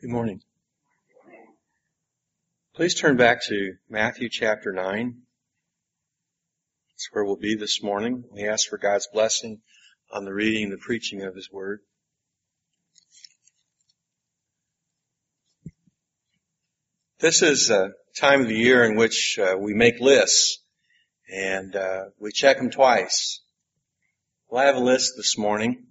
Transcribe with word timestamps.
Good 0.00 0.08
morning. 0.08 0.40
Please 2.74 2.98
turn 2.98 3.18
back 3.18 3.44
to 3.48 3.74
Matthew 3.90 4.30
chapter 4.30 4.72
9. 4.72 5.14
That's 6.88 7.08
where 7.12 7.22
we'll 7.22 7.36
be 7.36 7.54
this 7.54 7.82
morning. 7.82 8.24
We 8.32 8.48
ask 8.48 8.66
for 8.66 8.78
God's 8.78 9.08
blessing 9.12 9.60
on 10.10 10.24
the 10.24 10.32
reading 10.32 10.64
and 10.64 10.72
the 10.72 10.78
preaching 10.78 11.20
of 11.20 11.34
His 11.34 11.50
Word. 11.52 11.80
This 17.18 17.42
is 17.42 17.68
a 17.68 17.90
time 18.18 18.40
of 18.40 18.48
the 18.48 18.56
year 18.56 18.84
in 18.84 18.96
which 18.96 19.38
uh, 19.38 19.56
we 19.58 19.74
make 19.74 20.00
lists 20.00 20.62
and 21.30 21.76
uh, 21.76 22.04
we 22.18 22.32
check 22.32 22.56
them 22.56 22.70
twice. 22.70 23.42
Well, 24.48 24.62
I 24.62 24.66
have 24.66 24.76
a 24.76 24.80
list 24.80 25.12
this 25.18 25.36
morning. 25.36 25.88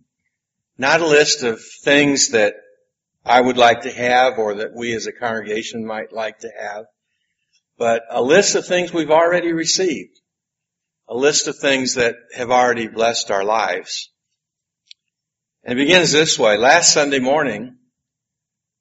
Not 0.80 1.02
a 1.02 1.08
list 1.08 1.44
of 1.44 1.62
things 1.84 2.30
that 2.30 2.56
I 3.26 3.42
would 3.42 3.58
like 3.58 3.82
to 3.82 3.92
have 3.92 4.38
or 4.38 4.56
that 4.56 4.74
we 4.76 4.94
as 4.96 5.08
a 5.08 5.12
congregation 5.12 5.86
might 5.86 6.12
like 6.14 6.40
to 6.40 6.50
have, 6.58 6.86
but 7.78 8.04
a 8.10 8.22
list 8.22 8.56
of 8.56 8.66
things 8.66 8.94
we've 8.94 9.12
already 9.12 9.54
received. 9.54 10.20
A 11.08 11.16
list 11.16 11.48
of 11.48 11.58
things 11.58 11.96
that 11.96 12.16
have 12.36 12.52
already 12.52 12.88
blessed 12.88 13.32
our 13.32 13.44
lives. 13.44 14.12
And 15.64 15.78
it 15.78 15.84
begins 15.84 16.12
this 16.12 16.38
way. 16.38 16.58
Last 16.58 16.94
Sunday 16.94 17.20
morning, 17.20 17.78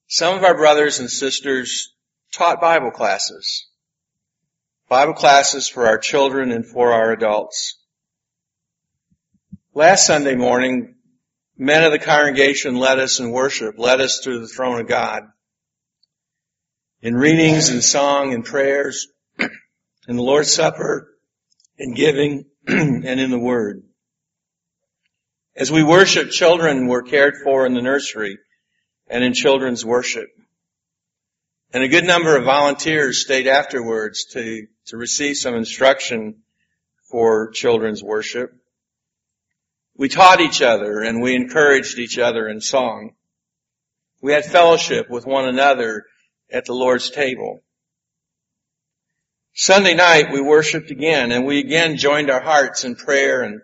some 0.09 0.37
of 0.37 0.45
our 0.45 0.55
brothers 0.55 1.01
and 1.01 1.10
sisters 1.10 1.93
taught 2.32 2.60
Bible 2.60 2.91
classes. 2.91 3.66
Bible 4.88 5.15
classes 5.15 5.68
for 5.68 5.87
our 5.87 5.98
children 5.98 6.51
and 6.52 6.66
for 6.66 6.93
our 6.93 7.12
adults. 7.12 7.79
Last 9.74 10.07
Sunday 10.07 10.34
morning, 10.34 10.96
men 11.58 11.82
of 11.82 11.92
the 11.92 11.98
congregation 11.98 12.76
led 12.76 12.98
us 13.00 13.18
in 13.18 13.32
worship, 13.32 13.78
led 13.78 14.00
us 14.00 14.20
to 14.20 14.38
the 14.38 14.48
throne 14.48 14.80
of 14.80 14.88
God. 14.88 15.24
In 17.02 17.14
readings 17.14 17.68
and 17.68 17.82
song 17.82 18.32
and 18.32 18.44
prayers, 18.44 19.09
in 20.09 20.16
the 20.16 20.23
Lord's 20.23 20.52
Supper, 20.52 21.09
in 21.76 21.95
giving, 21.95 22.46
and 22.66 23.04
in 23.04 23.30
the 23.30 23.38
Word. 23.38 23.82
As 25.56 25.70
we 25.70 25.82
worship, 25.82 26.30
children 26.30 26.87
were 26.87 27.02
cared 27.02 27.34
for 27.42 27.66
in 27.66 27.74
the 27.74 27.82
nursery 27.82 28.38
and 29.09 29.24
in 29.24 29.34
children's 29.34 29.84
worship. 29.84 30.28
And 31.72 31.82
a 31.82 31.88
good 31.88 32.04
number 32.04 32.37
of 32.37 32.45
volunteers 32.45 33.22
stayed 33.22 33.46
afterwards 33.46 34.26
to, 34.32 34.66
to 34.87 34.96
receive 34.96 35.37
some 35.37 35.54
instruction 35.54 36.43
for 37.10 37.50
children's 37.50 38.02
worship. 38.02 38.52
We 39.99 40.09
taught 40.09 40.41
each 40.41 40.63
other 40.63 41.02
and 41.02 41.21
we 41.21 41.35
encouraged 41.35 41.99
each 41.99 42.18
other 42.18 42.49
in 42.49 42.63
song. 42.63 43.10
We 44.23 44.32
had 44.32 44.46
fellowship 44.46 45.10
with 45.10 45.27
one 45.27 45.46
another 45.46 46.07
at 46.51 46.65
the 46.65 46.73
Lord's 46.73 47.10
table. 47.10 47.63
Sunday 49.52 49.95
night 49.95 50.32
we 50.32 50.40
worshiped 50.40 50.90
again 50.90 51.32
and 51.32 51.45
we 51.45 51.59
again 51.59 51.99
joined 51.99 52.30
our 52.30 52.40
hearts 52.40 52.85
in 52.85 52.95
prayer 52.95 53.43
and, 53.43 53.60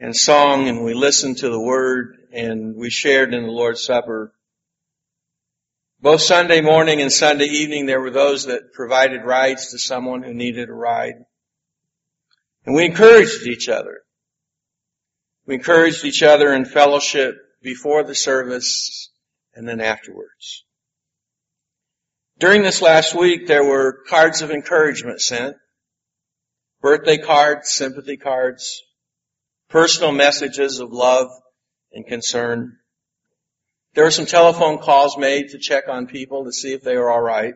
and 0.00 0.16
song 0.16 0.68
and 0.68 0.82
we 0.82 0.94
listened 0.94 1.38
to 1.38 1.50
the 1.50 1.60
word 1.60 2.16
and 2.32 2.74
we 2.76 2.88
shared 2.88 3.34
in 3.34 3.42
the 3.42 3.50
Lord's 3.50 3.84
Supper 3.84 4.32
both 6.02 6.20
Sunday 6.20 6.60
morning 6.60 7.00
and 7.00 7.12
Sunday 7.12 7.44
evening, 7.44 7.86
there 7.86 8.00
were 8.00 8.10
those 8.10 8.46
that 8.46 8.72
provided 8.72 9.22
rides 9.22 9.70
to 9.70 9.78
someone 9.78 10.24
who 10.24 10.34
needed 10.34 10.68
a 10.68 10.72
ride. 10.72 11.14
And 12.66 12.74
we 12.74 12.86
encouraged 12.86 13.46
each 13.46 13.68
other. 13.68 14.02
We 15.46 15.54
encouraged 15.54 16.04
each 16.04 16.22
other 16.22 16.52
in 16.52 16.64
fellowship 16.64 17.36
before 17.62 18.04
the 18.04 18.14
service 18.14 19.10
and 19.54 19.66
then 19.66 19.80
afterwards. 19.80 20.64
During 22.38 22.62
this 22.62 22.82
last 22.82 23.14
week, 23.14 23.46
there 23.46 23.64
were 23.64 24.02
cards 24.08 24.42
of 24.42 24.50
encouragement 24.50 25.20
sent, 25.20 25.56
birthday 26.80 27.18
cards, 27.18 27.70
sympathy 27.70 28.16
cards, 28.16 28.82
personal 29.68 30.12
messages 30.12 30.80
of 30.80 30.92
love 30.92 31.30
and 31.92 32.06
concern. 32.06 32.78
There 33.94 34.04
were 34.04 34.10
some 34.10 34.26
telephone 34.26 34.78
calls 34.78 35.18
made 35.18 35.50
to 35.50 35.58
check 35.58 35.88
on 35.88 36.06
people 36.06 36.44
to 36.44 36.52
see 36.52 36.72
if 36.72 36.82
they 36.82 36.96
were 36.96 37.12
alright. 37.12 37.54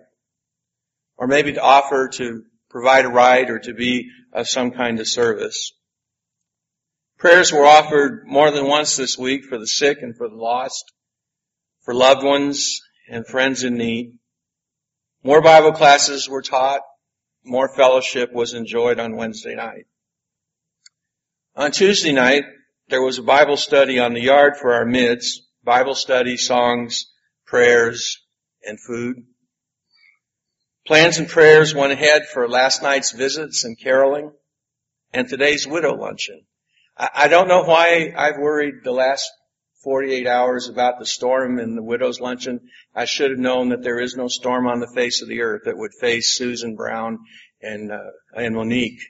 Or 1.16 1.27
maybe 1.27 1.55
to 1.55 1.62
offer 1.62 2.09
to 2.15 2.44
provide 2.69 3.06
a 3.06 3.09
ride 3.09 3.49
or 3.49 3.59
to 3.61 3.72
be 3.72 4.11
of 4.32 4.49
some 4.49 4.71
kind 4.71 5.00
of 5.00 5.09
service. 5.09 5.72
Prayers 7.19 7.50
were 7.50 7.65
offered 7.65 8.27
more 8.27 8.50
than 8.50 8.66
once 8.66 8.97
this 8.97 9.16
week 9.16 9.44
for 9.44 9.59
the 9.59 9.66
sick 9.66 10.03
and 10.03 10.16
for 10.16 10.28
the 10.28 10.37
lost, 10.37 10.93
for 11.82 11.94
loved 11.94 12.22
ones 12.22 12.81
and 13.09 13.27
friends 13.27 13.65
in 13.65 13.75
need. 13.75 14.12
More 15.22 15.41
Bible 15.41 15.72
classes 15.72 16.28
were 16.28 16.43
taught. 16.43 16.82
More 17.43 17.75
fellowship 17.75 18.32
was 18.32 18.53
enjoyed 18.53 19.00
on 19.00 19.16
Wednesday 19.16 19.55
night. 19.55 19.87
On 21.55 21.71
Tuesday 21.71 22.12
night, 22.12 22.44
there 22.88 23.03
was 23.03 23.19
a 23.19 23.22
Bible 23.22 23.56
study 23.56 23.99
on 23.99 24.12
the 24.12 24.21
yard 24.21 24.59
for 24.59 24.75
our 24.75 24.84
mids. 24.84 25.43
Bible 25.65 25.94
study, 25.94 26.37
songs, 26.37 27.06
prayers, 27.47 28.19
and 28.62 28.78
food. 28.78 29.25
Plans 30.87 31.19
and 31.19 31.28
prayers 31.28 31.75
went 31.75 31.93
ahead 31.93 32.26
for 32.26 32.47
last 32.47 32.82
night's 32.82 33.12
visits 33.12 33.65
and 33.65 33.78
caroling 33.78 34.32
and 35.12 35.28
today's 35.28 35.66
widow 35.66 35.97
luncheon. 35.97 36.44
I 36.99 37.29
don't 37.29 37.49
know 37.49 37.62
why 37.62 38.15
I've 38.17 38.39
worried 38.39 38.77
the 38.83 38.93
last 38.93 39.31
48 39.84 40.27
hours 40.27 40.69
about 40.69 40.99
the 40.99 41.07
storm 41.07 41.59
and 41.59 41.77
the 41.77 41.83
widow's 41.83 42.21
luncheon. 42.21 42.61
I 42.95 43.05
should 43.05 43.31
have 43.31 43.39
known 43.39 43.69
that 43.69 43.83
there 43.83 44.01
is 44.01 44.17
no 44.17 44.29
storm 44.29 44.67
on 44.67 44.81
the 44.81 44.91
face 44.95 45.21
of 45.21 45.29
the 45.29 45.43
earth 45.43 45.62
that 45.67 45.77
would 45.77 45.93
face 46.01 46.37
Susan 46.37 46.75
Brown 46.75 47.19
and, 47.61 47.93
uh, 47.93 48.11
and 48.35 48.55
Monique 48.55 49.01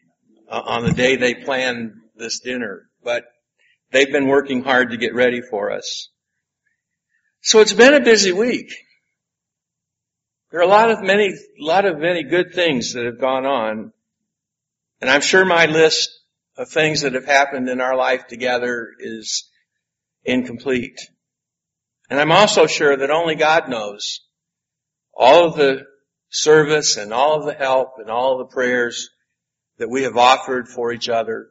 uh, 0.51 0.63
on 0.65 0.85
the 0.85 0.93
day 0.93 1.17
they 1.17 1.35
planned 1.35 1.93
this 2.17 2.41
dinner. 2.41 2.89
But 3.05 3.25
they've 3.93 4.11
been 4.11 4.27
working 4.27 4.63
hard 4.65 4.91
to 4.91 4.97
get 4.97 5.15
ready 5.15 5.41
for 5.41 5.71
us. 5.71 6.09
So 7.41 7.61
it's 7.61 7.73
been 7.73 7.95
a 7.95 8.01
busy 8.01 8.33
week. 8.33 8.73
There 10.51 10.61
are 10.61 10.65
a 10.65 10.69
lot 10.69 10.91
of 10.91 11.03
many, 11.03 11.29
a 11.29 11.65
lot 11.65 11.85
of 11.85 11.99
many 11.99 12.25
good 12.25 12.53
things 12.53 12.95
that 12.95 13.05
have 13.05 13.21
gone 13.21 13.47
on. 13.47 13.93
And 15.01 15.09
I'm 15.09 15.21
sure 15.21 15.45
my 15.45 15.67
list 15.67 16.11
of 16.57 16.69
things 16.69 17.03
that 17.03 17.15
have 17.15 17.27
happened 17.27 17.69
in 17.69 17.81
our 17.81 17.97
life 17.97 18.27
together 18.27 18.91
is 18.99 19.51
incomplete. 20.25 20.99
And 22.09 22.21
I'm 22.21 22.33
also 22.33 22.67
sure 22.67 22.97
that 22.97 23.11
only 23.11 23.35
God 23.35 23.69
knows 23.69 24.21
all 25.13 25.47
of 25.47 25.57
the 25.57 25.85
service 26.31 26.97
and 26.97 27.13
all 27.13 27.39
of 27.39 27.47
the 27.47 27.55
help 27.55 27.95
and 27.99 28.11
all 28.11 28.33
of 28.33 28.39
the 28.39 28.55
prayers 28.55 29.11
that 29.79 29.91
we 29.91 30.05
have 30.05 30.17
offered 30.17 30.69
for 30.69 30.93
each 30.93 31.09
other 31.09 31.49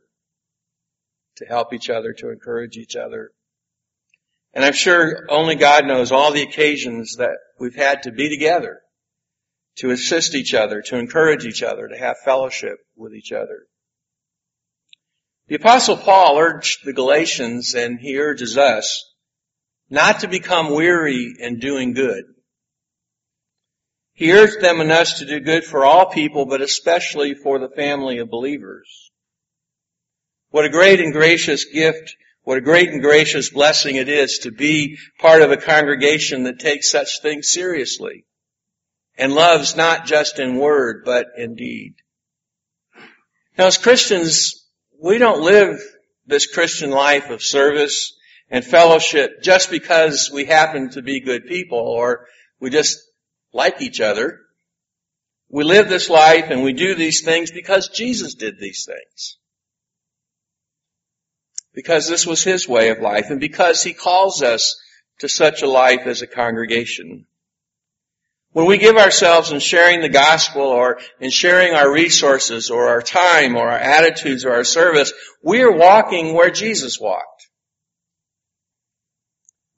to 1.38 1.46
help 1.46 1.74
each 1.74 1.90
other, 1.90 2.14
to 2.14 2.32
encourage 2.32 2.78
each 2.78 2.96
other. 2.96 3.32
And 4.54 4.64
I'm 4.64 4.74
sure 4.74 5.26
only 5.30 5.56
God 5.56 5.86
knows 5.86 6.12
all 6.12 6.32
the 6.32 6.44
occasions 6.44 7.16
that 7.18 7.38
we've 7.60 7.76
had 7.76 8.04
to 8.04 8.12
be 8.12 8.30
together, 8.30 8.80
to 9.78 9.92
assist 9.92 10.34
each 10.34 10.54
other, 10.54 10.82
to 10.84 10.98
encourage 10.98 11.46
each 11.46 11.62
other, 11.62 11.90
to 11.90 11.98
have 11.98 12.16
fellowship 12.24 12.78
with 12.96 13.14
each 13.14 13.34
other. 13.34 13.68
The 15.48 15.56
apostle 15.56 15.98
Paul 15.98 16.38
urged 16.40 16.86
the 16.86 16.94
Galatians 16.94 17.76
and 17.76 18.00
he 18.00 18.20
urges 18.20 18.58
us 18.58 19.14
not 19.90 20.22
to 20.22 20.28
become 20.28 20.74
weary 20.74 21.36
in 21.40 21.60
doing 21.60 21.94
good. 21.94 22.24
He 24.14 24.34
urged 24.34 24.62
them 24.62 24.82
and 24.82 24.92
us 24.92 25.20
to 25.20 25.26
do 25.26 25.40
good 25.40 25.64
for 25.64 25.86
all 25.86 26.10
people, 26.10 26.46
but 26.46 26.62
especially 26.62 27.36
for 27.36 27.60
the 27.60 27.70
family 27.70 28.18
of 28.20 28.30
believers. 28.30 29.12
What 30.50 30.66
a 30.66 30.70
great 30.70 31.00
and 31.00 31.14
gracious 31.14 31.66
gift 31.66 32.16
what 32.46 32.60
a 32.60 32.62
great 32.62 32.90
and 32.90 33.02
gracious 33.02 33.50
blessing 33.50 33.96
it 33.96 34.08
is 34.08 34.40
to 34.44 34.52
be 34.52 35.00
part 35.18 35.42
of 35.42 35.50
a 35.50 35.58
congregation 35.58 36.44
that 36.44 36.60
takes 36.60 36.92
such 36.92 37.20
things 37.22 37.50
seriously 37.50 38.24
and 39.18 39.34
loves 39.34 39.76
not 39.76 40.06
just 40.06 40.38
in 40.38 40.60
word, 40.60 41.02
but 41.06 41.26
in 41.38 41.56
deed. 41.56 41.96
Now 43.58 43.66
as 43.66 43.80
Christians, 43.80 44.65
we 45.02 45.18
don't 45.18 45.42
live 45.42 45.80
this 46.26 46.48
Christian 46.48 46.90
life 46.90 47.30
of 47.30 47.44
service 47.44 48.16
and 48.50 48.64
fellowship 48.64 49.42
just 49.42 49.70
because 49.70 50.30
we 50.34 50.46
happen 50.46 50.90
to 50.92 51.02
be 51.02 51.20
good 51.20 51.46
people 51.46 51.80
or 51.80 52.28
we 52.60 52.70
just 52.70 53.00
like 53.54 53.82
each 53.82 54.02
other. 54.02 54.42
We 55.50 55.64
live 55.64 55.90
this 55.90 56.10
life 56.10 56.50
and 56.50 56.64
we 56.64 56.74
do 56.74 56.96
these 56.96 57.24
things 57.24 57.52
because 57.52 57.90
Jesus 57.90 58.36
did 58.36 58.60
these 58.60 58.86
things 58.86 59.38
because 61.76 62.08
this 62.08 62.26
was 62.26 62.44
his 62.44 62.68
way 62.68 62.90
of 62.90 63.02
life 63.02 63.30
and 63.30 63.40
because 63.40 63.84
he 63.84 63.94
calls 63.94 64.42
us 64.42 64.82
to 65.20 65.30
such 65.30 65.62
a 65.62 65.68
life 65.68 66.08
as 66.08 66.22
a 66.22 66.28
congregation. 66.28 67.26
When 68.56 68.68
we 68.68 68.78
give 68.78 68.96
ourselves 68.96 69.52
in 69.52 69.60
sharing 69.60 70.00
the 70.00 70.08
gospel 70.08 70.62
or 70.62 71.00
in 71.20 71.30
sharing 71.30 71.74
our 71.74 71.92
resources 71.92 72.70
or 72.70 72.88
our 72.88 73.02
time 73.02 73.58
or 73.58 73.70
our 73.70 73.78
attitudes 73.78 74.46
or 74.46 74.54
our 74.54 74.64
service, 74.64 75.12
we 75.44 75.62
are 75.62 75.76
walking 75.76 76.34
where 76.34 76.52
Jesus 76.52 76.98
walked. 76.98 77.50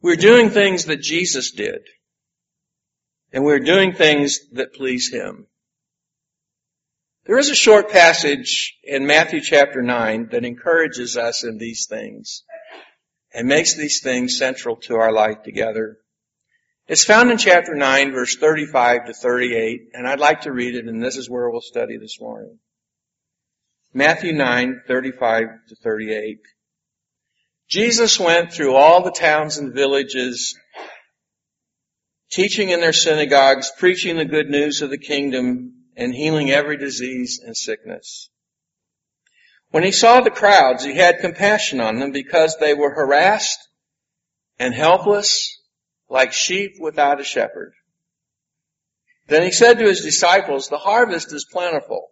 We're 0.04 0.16
doing 0.16 0.52
things 0.52 0.86
that 0.86 1.02
Jesus 1.02 1.54
did. 1.54 1.88
And 3.34 3.44
we're 3.44 3.62
doing 3.62 3.94
things 3.94 4.42
that 4.52 4.76
please 4.76 5.12
Him. 5.12 5.48
There 7.26 7.40
is 7.40 7.50
a 7.50 7.56
short 7.56 7.90
passage 7.90 8.78
in 8.84 9.08
Matthew 9.08 9.42
chapter 9.42 9.82
9 9.82 10.30
that 10.34 10.46
encourages 10.46 11.18
us 11.18 11.44
in 11.44 11.58
these 11.58 11.88
things 11.90 12.44
and 13.34 13.48
makes 13.48 13.74
these 13.74 14.02
things 14.02 14.38
central 14.38 14.76
to 14.82 14.98
our 14.98 15.12
life 15.12 15.42
together. 15.42 15.98
It's 16.88 17.04
found 17.04 17.32
in 17.32 17.38
chapter 17.38 17.76
9 17.76 18.14
verse 18.14 18.38
35 18.38 19.08
to 19.08 19.14
38 19.14 19.90
and 19.94 20.08
I'd 20.08 20.20
like 20.20 20.42
to 20.42 20.54
read 20.54 20.76
it 20.76 20.86
and 20.86 21.04
this 21.04 21.18
is 21.18 21.30
where 21.30 21.50
we'll 21.50 21.60
study 21.60 21.98
this 21.98 22.20
morning. 22.22 22.60
Matthew 23.94 24.32
9, 24.32 24.84
35 24.88 25.48
to 25.70 25.76
38. 25.76 26.38
Jesus 27.68 28.20
went 28.20 28.54
through 28.54 28.76
all 28.76 29.04
the 29.04 29.12
towns 29.12 29.58
and 29.58 29.74
villages, 29.74 30.58
teaching 32.32 32.70
in 32.70 32.80
their 32.80 32.94
synagogues, 32.94 33.72
preaching 33.78 34.16
the 34.16 34.26
good 34.26 34.50
news 34.50 34.82
of 34.82 34.90
the 34.90 34.98
kingdom, 34.98 35.74
and 35.98 36.14
healing 36.14 36.52
every 36.52 36.78
disease 36.78 37.42
and 37.44 37.58
sickness. 37.58 38.30
When 39.72 39.84
he 39.84 39.92
saw 39.92 40.22
the 40.22 40.30
crowds, 40.30 40.86
he 40.86 40.96
had 40.96 41.20
compassion 41.20 41.82
on 41.82 42.00
them 42.00 42.12
because 42.12 42.56
they 42.58 42.74
were 42.74 42.94
harassed 42.94 43.60
and 44.60 44.74
helpless 44.74 45.57
like 46.10 46.34
sheep 46.34 46.74
without 46.80 47.20
a 47.20 47.24
shepherd. 47.24 47.74
Then 49.28 49.44
he 49.44 49.52
said 49.52 49.80
to 49.80 49.86
his 49.86 50.02
disciples, 50.02 50.70
the 50.70 50.78
harvest 50.78 51.34
is 51.34 51.48
plentiful, 51.52 52.08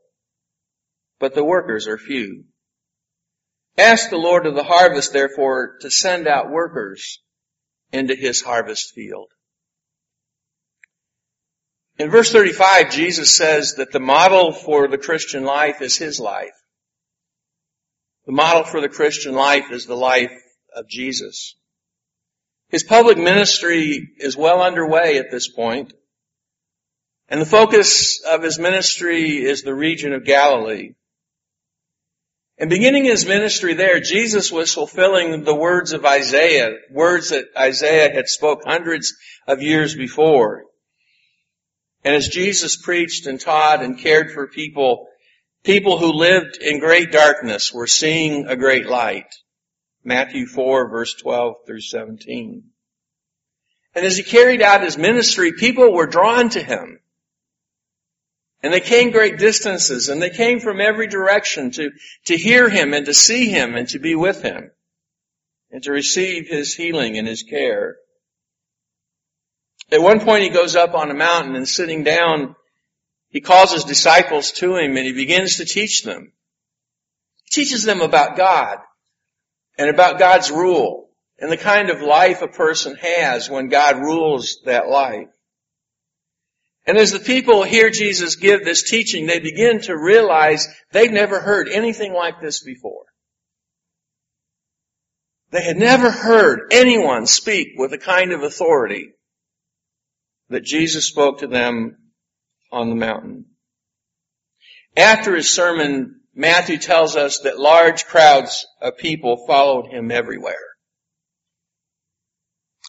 but 1.19 1.33
the 1.33 1.45
workers 1.45 1.87
are 1.87 1.97
few. 1.97 2.45
Ask 3.77 4.09
the 4.09 4.17
Lord 4.17 4.45
of 4.45 4.55
the 4.55 4.63
harvest, 4.63 5.13
therefore, 5.13 5.77
to 5.81 5.91
send 5.91 6.27
out 6.27 6.49
workers 6.49 7.19
into 7.91 8.15
his 8.15 8.41
harvest 8.41 8.93
field. 8.93 9.27
In 11.97 12.09
verse 12.09 12.31
35, 12.31 12.91
Jesus 12.91 13.35
says 13.35 13.75
that 13.75 13.91
the 13.91 13.99
model 13.99 14.51
for 14.51 14.87
the 14.87 14.97
Christian 14.97 15.43
life 15.43 15.81
is 15.81 15.97
his 15.97 16.19
life. 16.19 16.55
The 18.25 18.33
model 18.33 18.63
for 18.63 18.81
the 18.81 18.89
Christian 18.89 19.33
life 19.33 19.71
is 19.71 19.85
the 19.85 19.95
life 19.95 20.33
of 20.75 20.89
Jesus. 20.89 21.55
His 22.69 22.83
public 22.83 23.17
ministry 23.17 24.09
is 24.17 24.35
well 24.35 24.61
underway 24.61 25.17
at 25.17 25.31
this 25.31 25.47
point, 25.47 25.93
and 27.29 27.41
the 27.41 27.45
focus 27.45 28.21
of 28.23 28.43
his 28.43 28.59
ministry 28.59 29.43
is 29.43 29.61
the 29.61 29.73
region 29.73 30.13
of 30.13 30.25
Galilee. 30.25 30.93
And 32.57 32.69
beginning 32.69 33.05
his 33.05 33.25
ministry 33.25 33.73
there, 33.73 33.99
Jesus 33.99 34.51
was 34.51 34.73
fulfilling 34.73 35.43
the 35.43 35.55
words 35.55 35.91
of 35.91 36.05
Isaiah, 36.05 36.77
words 36.89 37.29
that 37.29 37.45
Isaiah 37.57 38.13
had 38.13 38.27
spoke 38.29 38.61
hundreds 38.65 39.13
of 39.45 39.61
years 39.61 39.95
before. 39.95 40.63
And 42.03 42.15
as 42.15 42.29
Jesus 42.29 42.77
preached 42.77 43.25
and 43.25 43.39
taught 43.39 43.83
and 43.83 43.99
cared 43.99 44.31
for 44.31 44.47
people, 44.47 45.07
people 45.63 45.97
who 45.97 46.13
lived 46.13 46.57
in 46.61 46.79
great 46.79 47.11
darkness 47.11 47.73
were 47.73 47.87
seeing 47.87 48.47
a 48.47 48.55
great 48.55 48.85
light. 48.85 49.27
Matthew 50.05 50.45
4 50.45 50.87
verse 50.89 51.15
12 51.15 51.55
through 51.65 51.81
17. 51.81 52.63
And 53.95 54.05
as 54.05 54.15
he 54.15 54.23
carried 54.23 54.61
out 54.61 54.83
his 54.83 54.97
ministry, 54.97 55.53
people 55.53 55.91
were 55.91 56.05
drawn 56.05 56.49
to 56.49 56.61
him. 56.61 56.99
And 58.61 58.71
they 58.73 58.81
came 58.81 59.11
great 59.11 59.37
distances 59.37 60.09
and 60.09 60.21
they 60.21 60.29
came 60.29 60.59
from 60.59 60.79
every 60.79 61.07
direction 61.07 61.71
to, 61.71 61.91
to 62.25 62.37
hear 62.37 62.69
him 62.69 62.93
and 62.93 63.05
to 63.07 63.13
see 63.13 63.49
him 63.49 63.75
and 63.75 63.87
to 63.89 63.99
be 63.99 64.15
with 64.15 64.43
him 64.43 64.71
and 65.71 65.83
to 65.83 65.91
receive 65.91 66.47
his 66.47 66.73
healing 66.75 67.17
and 67.17 67.27
his 67.27 67.43
care. 67.43 67.97
At 69.91 70.01
one 70.01 70.19
point 70.19 70.43
he 70.43 70.49
goes 70.49 70.75
up 70.75 70.93
on 70.93 71.11
a 71.11 71.15
mountain 71.15 71.55
and 71.55 71.67
sitting 71.67 72.03
down, 72.03 72.55
he 73.29 73.41
calls 73.41 73.71
his 73.71 73.83
disciples 73.83 74.51
to 74.53 74.75
him 74.75 74.97
and 74.97 75.05
he 75.05 75.13
begins 75.13 75.57
to 75.57 75.65
teach 75.65 76.03
them. 76.03 76.31
He 77.45 77.63
teaches 77.63 77.83
them 77.83 78.01
about 78.01 78.37
God 78.37 78.79
and 79.77 79.89
about 79.89 80.19
God's 80.19 80.51
rule 80.51 81.09
and 81.39 81.51
the 81.51 81.57
kind 81.57 81.89
of 81.89 82.01
life 82.01 82.41
a 82.41 82.47
person 82.47 82.95
has 82.95 83.49
when 83.49 83.69
God 83.69 83.97
rules 83.97 84.59
that 84.65 84.87
life. 84.87 85.27
And 86.87 86.97
as 86.97 87.11
the 87.11 87.19
people 87.19 87.63
hear 87.63 87.89
Jesus 87.89 88.35
give 88.35 88.63
this 88.63 88.89
teaching, 88.89 89.25
they 89.25 89.39
begin 89.39 89.81
to 89.81 89.97
realize 89.97 90.67
they've 90.91 91.11
never 91.11 91.39
heard 91.39 91.67
anything 91.67 92.13
like 92.13 92.39
this 92.41 92.63
before. 92.63 93.05
They 95.51 95.63
had 95.63 95.77
never 95.77 96.11
heard 96.11 96.71
anyone 96.71 97.25
speak 97.25 97.69
with 97.77 97.91
the 97.91 97.97
kind 97.97 98.31
of 98.33 98.43
authority 98.43 99.13
that 100.49 100.63
Jesus 100.63 101.07
spoke 101.07 101.39
to 101.39 101.47
them 101.47 101.97
on 102.71 102.89
the 102.89 102.95
mountain. 102.95 103.45
After 104.95 105.35
his 105.35 105.49
sermon, 105.49 106.14
Matthew 106.35 106.77
tells 106.77 107.15
us 107.15 107.39
that 107.39 107.57
large 107.57 108.05
crowds 108.05 108.67
of 108.81 108.97
people 108.97 109.45
followed 109.47 109.87
him 109.87 110.11
everywhere. 110.11 110.75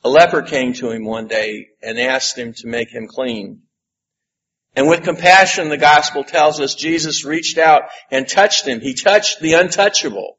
A 0.02 0.08
leper 0.08 0.42
came 0.42 0.72
to 0.74 0.90
him 0.90 1.04
one 1.04 1.28
day 1.28 1.68
and 1.80 1.98
asked 1.98 2.36
him 2.36 2.52
to 2.54 2.66
make 2.66 2.92
him 2.92 3.06
clean. 3.06 3.62
And 4.74 4.88
with 4.88 5.04
compassion, 5.04 5.68
the 5.68 5.78
gospel 5.78 6.24
tells 6.24 6.60
us 6.60 6.74
Jesus 6.74 7.24
reached 7.24 7.56
out 7.56 7.84
and 8.10 8.28
touched 8.28 8.66
him. 8.66 8.80
He 8.80 8.94
touched 8.94 9.40
the 9.40 9.54
untouchable. 9.54 10.38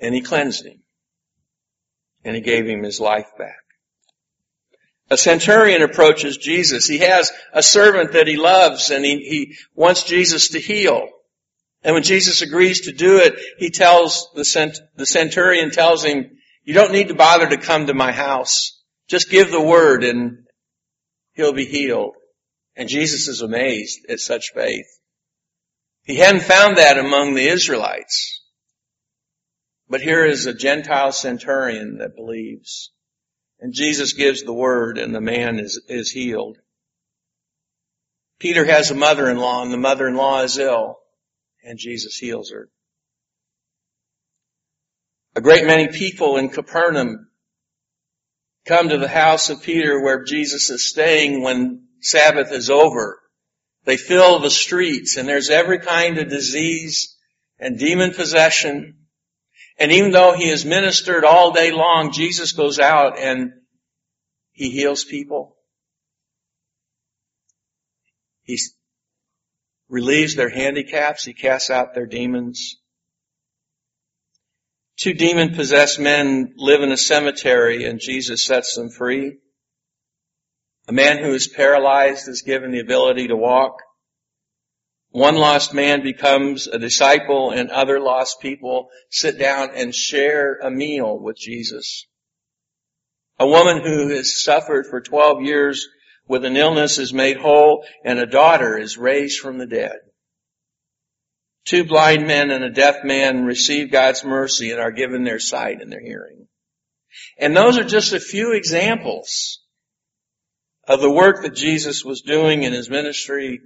And 0.00 0.14
he 0.14 0.20
cleansed 0.20 0.66
him. 0.66 0.82
And 2.24 2.34
he 2.34 2.42
gave 2.42 2.66
him 2.66 2.82
his 2.82 3.00
life 3.00 3.28
back. 3.38 3.69
A 5.10 5.16
centurion 5.16 5.82
approaches 5.82 6.36
Jesus. 6.36 6.86
He 6.86 6.98
has 6.98 7.32
a 7.52 7.62
servant 7.62 8.12
that 8.12 8.28
he 8.28 8.36
loves 8.36 8.90
and 8.90 9.04
he, 9.04 9.18
he 9.18 9.56
wants 9.74 10.04
Jesus 10.04 10.50
to 10.50 10.60
heal. 10.60 11.08
And 11.82 11.94
when 11.94 12.04
Jesus 12.04 12.42
agrees 12.42 12.82
to 12.82 12.92
do 12.92 13.18
it, 13.18 13.34
he 13.58 13.70
tells 13.70 14.30
the, 14.34 14.44
cent, 14.44 14.78
the 14.96 15.06
centurion 15.06 15.70
tells 15.70 16.04
him, 16.04 16.38
you 16.64 16.74
don't 16.74 16.92
need 16.92 17.08
to 17.08 17.14
bother 17.14 17.48
to 17.48 17.56
come 17.56 17.86
to 17.86 17.94
my 17.94 18.12
house. 18.12 18.80
Just 19.08 19.30
give 19.30 19.50
the 19.50 19.60
word 19.60 20.04
and 20.04 20.46
he'll 21.32 21.54
be 21.54 21.64
healed. 21.64 22.14
And 22.76 22.88
Jesus 22.88 23.26
is 23.26 23.42
amazed 23.42 24.06
at 24.08 24.20
such 24.20 24.52
faith. 24.54 24.86
He 26.04 26.16
hadn't 26.16 26.42
found 26.42 26.76
that 26.76 26.98
among 26.98 27.34
the 27.34 27.48
Israelites. 27.48 28.40
But 29.88 30.02
here 30.02 30.24
is 30.24 30.46
a 30.46 30.54
Gentile 30.54 31.10
centurion 31.10 31.98
that 31.98 32.14
believes. 32.14 32.92
And 33.60 33.74
Jesus 33.74 34.14
gives 34.14 34.42
the 34.42 34.54
word 34.54 34.96
and 34.96 35.14
the 35.14 35.20
man 35.20 35.58
is, 35.58 35.80
is 35.88 36.10
healed. 36.10 36.56
Peter 38.38 38.64
has 38.64 38.90
a 38.90 38.94
mother-in-law 38.94 39.62
and 39.62 39.72
the 39.72 39.76
mother-in-law 39.76 40.42
is 40.42 40.58
ill 40.58 40.98
and 41.62 41.78
Jesus 41.78 42.16
heals 42.16 42.50
her. 42.50 42.70
A 45.36 45.42
great 45.42 45.66
many 45.66 45.88
people 45.88 46.38
in 46.38 46.48
Capernaum 46.48 47.28
come 48.64 48.88
to 48.88 48.98
the 48.98 49.08
house 49.08 49.50
of 49.50 49.62
Peter 49.62 50.02
where 50.02 50.24
Jesus 50.24 50.70
is 50.70 50.88
staying 50.88 51.42
when 51.42 51.86
Sabbath 52.00 52.50
is 52.52 52.70
over. 52.70 53.20
They 53.84 53.98
fill 53.98 54.38
the 54.38 54.50
streets 54.50 55.18
and 55.18 55.28
there's 55.28 55.50
every 55.50 55.80
kind 55.80 56.16
of 56.16 56.30
disease 56.30 57.14
and 57.58 57.78
demon 57.78 58.14
possession 58.14 58.99
and 59.80 59.92
even 59.92 60.10
though 60.10 60.34
he 60.34 60.50
has 60.50 60.66
ministered 60.66 61.24
all 61.24 61.52
day 61.52 61.72
long, 61.72 62.12
Jesus 62.12 62.52
goes 62.52 62.78
out 62.78 63.18
and 63.18 63.52
he 64.52 64.68
heals 64.70 65.04
people. 65.04 65.56
He 68.42 68.58
relieves 69.88 70.36
their 70.36 70.50
handicaps. 70.50 71.24
He 71.24 71.32
casts 71.32 71.70
out 71.70 71.94
their 71.94 72.04
demons. 72.04 72.76
Two 74.98 75.14
demon 75.14 75.54
possessed 75.54 75.98
men 75.98 76.52
live 76.58 76.82
in 76.82 76.92
a 76.92 76.96
cemetery 76.98 77.84
and 77.86 78.00
Jesus 78.00 78.44
sets 78.44 78.76
them 78.76 78.90
free. 78.90 79.38
A 80.88 80.92
man 80.92 81.24
who 81.24 81.32
is 81.32 81.48
paralyzed 81.48 82.28
is 82.28 82.42
given 82.42 82.70
the 82.70 82.80
ability 82.80 83.28
to 83.28 83.36
walk. 83.36 83.78
One 85.10 85.34
lost 85.34 85.74
man 85.74 86.02
becomes 86.02 86.68
a 86.68 86.78
disciple 86.78 87.50
and 87.50 87.70
other 87.70 87.98
lost 87.98 88.40
people 88.40 88.90
sit 89.10 89.38
down 89.38 89.70
and 89.74 89.94
share 89.94 90.58
a 90.62 90.70
meal 90.70 91.18
with 91.18 91.36
Jesus. 91.36 92.06
A 93.38 93.46
woman 93.46 93.82
who 93.82 94.08
has 94.08 94.40
suffered 94.42 94.86
for 94.86 95.00
12 95.00 95.42
years 95.42 95.88
with 96.28 96.44
an 96.44 96.56
illness 96.56 96.98
is 96.98 97.12
made 97.12 97.38
whole 97.38 97.84
and 98.04 98.20
a 98.20 98.26
daughter 98.26 98.78
is 98.78 98.96
raised 98.96 99.40
from 99.40 99.58
the 99.58 99.66
dead. 99.66 99.96
Two 101.64 101.84
blind 101.84 102.26
men 102.28 102.52
and 102.52 102.62
a 102.62 102.70
deaf 102.70 103.02
man 103.02 103.44
receive 103.44 103.90
God's 103.90 104.24
mercy 104.24 104.70
and 104.70 104.80
are 104.80 104.92
given 104.92 105.24
their 105.24 105.40
sight 105.40 105.82
and 105.82 105.90
their 105.90 106.00
hearing. 106.00 106.46
And 107.36 107.56
those 107.56 107.78
are 107.78 107.84
just 107.84 108.12
a 108.12 108.20
few 108.20 108.52
examples 108.52 109.60
of 110.86 111.00
the 111.00 111.10
work 111.10 111.42
that 111.42 111.54
Jesus 111.54 112.04
was 112.04 112.22
doing 112.22 112.62
in 112.62 112.72
his 112.72 112.88
ministry 112.88 113.60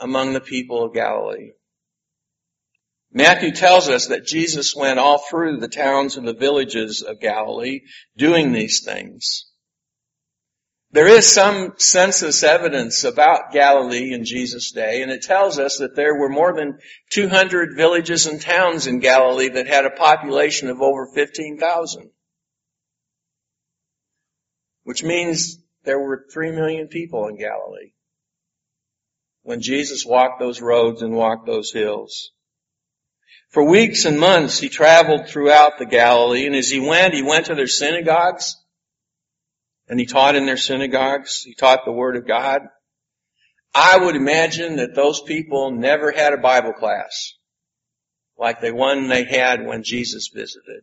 among 0.00 0.32
the 0.32 0.40
people 0.40 0.84
of 0.84 0.94
Galilee. 0.94 1.50
Matthew 3.12 3.52
tells 3.52 3.88
us 3.88 4.08
that 4.08 4.26
Jesus 4.26 4.76
went 4.76 4.98
all 4.98 5.18
through 5.18 5.58
the 5.58 5.68
towns 5.68 6.16
and 6.16 6.28
the 6.28 6.34
villages 6.34 7.02
of 7.02 7.20
Galilee 7.20 7.80
doing 8.16 8.52
these 8.52 8.82
things. 8.84 9.46
There 10.90 11.06
is 11.06 11.30
some 11.30 11.74
census 11.76 12.42
evidence 12.42 13.04
about 13.04 13.52
Galilee 13.52 14.12
in 14.12 14.24
Jesus' 14.24 14.72
day, 14.72 15.02
and 15.02 15.10
it 15.10 15.22
tells 15.22 15.58
us 15.58 15.78
that 15.78 15.96
there 15.96 16.14
were 16.14 16.30
more 16.30 16.54
than 16.54 16.78
200 17.10 17.76
villages 17.76 18.26
and 18.26 18.40
towns 18.40 18.86
in 18.86 19.00
Galilee 19.00 19.50
that 19.50 19.66
had 19.66 19.84
a 19.84 19.90
population 19.90 20.68
of 20.68 20.80
over 20.80 21.06
15,000. 21.06 22.10
Which 24.84 25.02
means 25.02 25.58
there 25.84 26.00
were 26.00 26.26
3 26.32 26.52
million 26.52 26.88
people 26.88 27.28
in 27.28 27.36
Galilee 27.36 27.92
when 29.48 29.62
Jesus 29.62 30.04
walked 30.04 30.38
those 30.38 30.60
roads 30.60 31.00
and 31.00 31.14
walked 31.14 31.46
those 31.46 31.72
hills. 31.72 32.32
For 33.48 33.64
weeks 33.64 34.04
and 34.04 34.20
months 34.20 34.58
he 34.58 34.68
traveled 34.68 35.26
throughout 35.26 35.78
the 35.78 35.86
Galilee, 35.86 36.44
and 36.44 36.54
as 36.54 36.68
he 36.68 36.78
went, 36.78 37.14
he 37.14 37.22
went 37.22 37.46
to 37.46 37.54
their 37.54 37.66
synagogues, 37.66 38.56
and 39.88 39.98
he 39.98 40.04
taught 40.04 40.36
in 40.36 40.44
their 40.44 40.58
synagogues. 40.58 41.44
He 41.44 41.54
taught 41.54 41.86
the 41.86 41.92
Word 41.92 42.16
of 42.16 42.28
God. 42.28 42.60
I 43.74 43.96
would 43.96 44.16
imagine 44.16 44.76
that 44.76 44.94
those 44.94 45.22
people 45.22 45.70
never 45.70 46.12
had 46.12 46.34
a 46.34 46.38
Bible 46.38 46.74
class 46.74 47.32
like 48.36 48.60
the 48.60 48.74
one 48.74 49.08
they 49.08 49.24
had 49.24 49.64
when 49.64 49.82
Jesus 49.82 50.28
visited. 50.28 50.82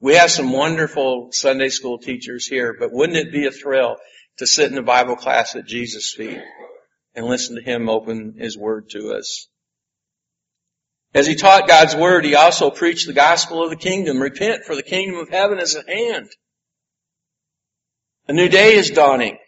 We 0.00 0.16
have 0.16 0.32
some 0.32 0.50
wonderful 0.50 1.28
Sunday 1.30 1.68
school 1.68 1.98
teachers 1.98 2.48
here, 2.48 2.74
but 2.76 2.92
wouldn't 2.92 3.24
it 3.24 3.32
be 3.32 3.46
a 3.46 3.52
thrill 3.52 3.98
to 4.38 4.48
sit 4.48 4.72
in 4.72 4.78
a 4.78 4.82
Bible 4.82 5.14
class 5.14 5.54
at 5.54 5.66
Jesus' 5.66 6.12
feet 6.12 6.40
and 7.14 7.26
listen 7.26 7.56
to 7.56 7.62
Him 7.62 7.88
open 7.88 8.34
His 8.38 8.56
Word 8.56 8.90
to 8.90 9.12
us? 9.12 9.48
As 11.12 11.26
He 11.26 11.34
taught 11.34 11.68
God's 11.68 11.96
Word, 11.96 12.24
He 12.24 12.34
also 12.34 12.70
preached 12.70 13.06
the 13.06 13.12
gospel 13.12 13.62
of 13.64 13.70
the 13.70 13.76
kingdom. 13.76 14.20
Repent 14.20 14.64
for 14.64 14.76
the 14.76 14.82
kingdom 14.82 15.18
of 15.18 15.28
heaven 15.28 15.58
is 15.58 15.74
at 15.74 15.88
hand. 15.88 16.30
A 18.28 18.32
new 18.32 18.48
day 18.48 18.74
is 18.74 18.90
dawning. 18.90 19.38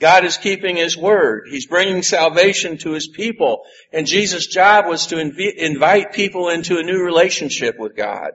God 0.00 0.24
is 0.24 0.36
keeping 0.36 0.76
His 0.76 0.96
word. 0.96 1.44
He's 1.48 1.66
bringing 1.66 2.02
salvation 2.02 2.78
to 2.78 2.90
His 2.92 3.06
people. 3.06 3.62
And 3.92 4.04
Jesus' 4.04 4.48
job 4.48 4.86
was 4.86 5.06
to 5.06 5.16
inv- 5.16 5.54
invite 5.56 6.12
people 6.12 6.48
into 6.48 6.78
a 6.78 6.82
new 6.82 7.00
relationship 7.00 7.76
with 7.78 7.96
God. 7.96 8.32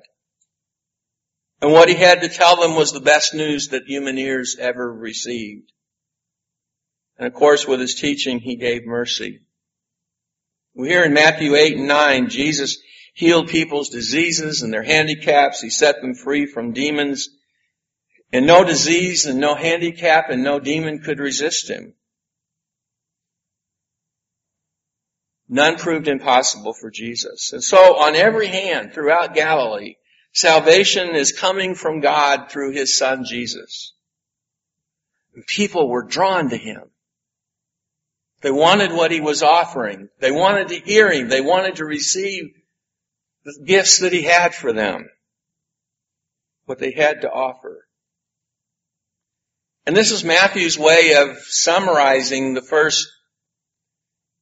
And 1.62 1.74
what 1.74 1.90
He 1.90 1.96
had 1.96 2.22
to 2.22 2.30
tell 2.30 2.62
them 2.62 2.76
was 2.76 2.94
the 2.94 3.02
best 3.02 3.34
news 3.34 3.70
that 3.70 3.84
human 3.86 4.18
ears 4.18 4.56
ever 4.58 4.94
received. 4.94 5.73
And 7.24 7.32
of 7.32 7.40
course, 7.40 7.66
with 7.66 7.80
His 7.80 7.96
teaching, 7.96 8.40
He 8.40 8.58
gave 8.58 8.86
mercy. 8.86 9.40
We 10.76 10.90
hear 10.90 11.06
in 11.06 11.14
Matthew 11.14 11.56
8 11.56 11.78
and 11.78 11.88
9, 11.88 12.28
Jesus 12.28 12.80
healed 13.14 13.48
people's 13.48 13.88
diseases 13.88 14.62
and 14.62 14.74
their 14.74 14.84
handicaps. 14.84 15.62
He 15.62 15.70
set 15.70 16.02
them 16.02 16.16
free 16.16 16.46
from 16.46 16.74
demons. 16.74 17.30
And 18.34 18.46
no 18.46 18.66
disease 18.66 19.26
and 19.26 19.40
no 19.40 19.56
handicap 19.56 20.32
and 20.32 20.44
no 20.44 20.60
demon 20.60 21.00
could 21.00 21.20
resist 21.20 21.70
him. 21.70 21.94
None 25.48 25.78
proved 25.78 26.10
impossible 26.10 26.74
for 26.74 26.92
Jesus. 26.92 27.54
And 27.54 27.64
so 27.64 28.02
on 28.02 28.18
every 28.18 28.48
hand 28.48 28.92
throughout 28.92 29.34
Galilee, 29.34 29.96
salvation 30.34 31.16
is 31.16 31.32
coming 31.32 31.74
from 31.74 32.02
God 32.02 32.52
through 32.52 32.74
His 32.74 32.98
Son 32.98 33.24
Jesus. 33.24 33.94
And 35.34 35.48
people 35.48 35.88
were 35.88 36.04
drawn 36.04 36.50
to 36.50 36.58
Him. 36.58 36.90
They 38.44 38.52
wanted 38.52 38.92
what 38.92 39.12
He 39.12 39.22
was 39.22 39.42
offering. 39.42 40.10
They 40.20 40.32
wanted 40.32 40.68
to 40.68 40.80
hear 40.80 41.10
Him. 41.12 41.30
They 41.30 41.42
wanted 41.42 41.78
to 41.78 41.86
receive 41.86 42.52
the 43.46 43.58
gifts 43.66 44.00
that 44.00 44.14
He 44.14 44.22
had 44.22 44.54
for 44.54 44.74
them. 44.74 45.10
What 46.66 46.78
they 46.78 46.92
had 46.92 47.22
to 47.22 47.32
offer. 47.32 47.88
And 49.86 49.96
this 49.96 50.12
is 50.12 50.24
Matthew's 50.24 50.78
way 50.78 51.16
of 51.16 51.38
summarizing 51.40 52.54
the 52.54 52.62
first 52.62 53.08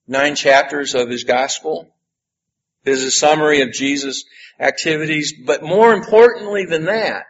nine 0.08 0.36
chapters 0.36 0.94
of 0.94 1.10
his 1.10 1.24
gospel. 1.24 1.88
It 2.84 2.92
is 2.92 3.04
a 3.04 3.12
summary 3.12 3.62
of 3.62 3.72
Jesus' 3.72 4.24
activities, 4.60 5.34
but 5.46 5.64
more 5.64 5.94
importantly 5.94 6.66
than 6.66 6.86
that, 6.86 7.26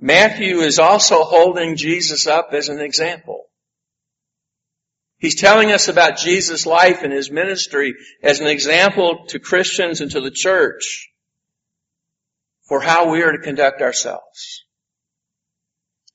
Matthew 0.00 0.60
is 0.60 0.78
also 0.78 1.22
holding 1.22 1.76
Jesus 1.76 2.26
up 2.26 2.50
as 2.52 2.68
an 2.68 2.80
example. 2.80 3.39
He's 5.20 5.38
telling 5.38 5.70
us 5.70 5.88
about 5.88 6.16
Jesus' 6.16 6.64
life 6.64 7.02
and 7.02 7.12
his 7.12 7.30
ministry 7.30 7.94
as 8.22 8.40
an 8.40 8.46
example 8.46 9.26
to 9.28 9.38
Christians 9.38 10.00
and 10.00 10.10
to 10.12 10.20
the 10.20 10.30
church 10.30 11.10
for 12.66 12.80
how 12.80 13.10
we 13.10 13.22
are 13.22 13.32
to 13.32 13.38
conduct 13.38 13.82
ourselves. 13.82 14.64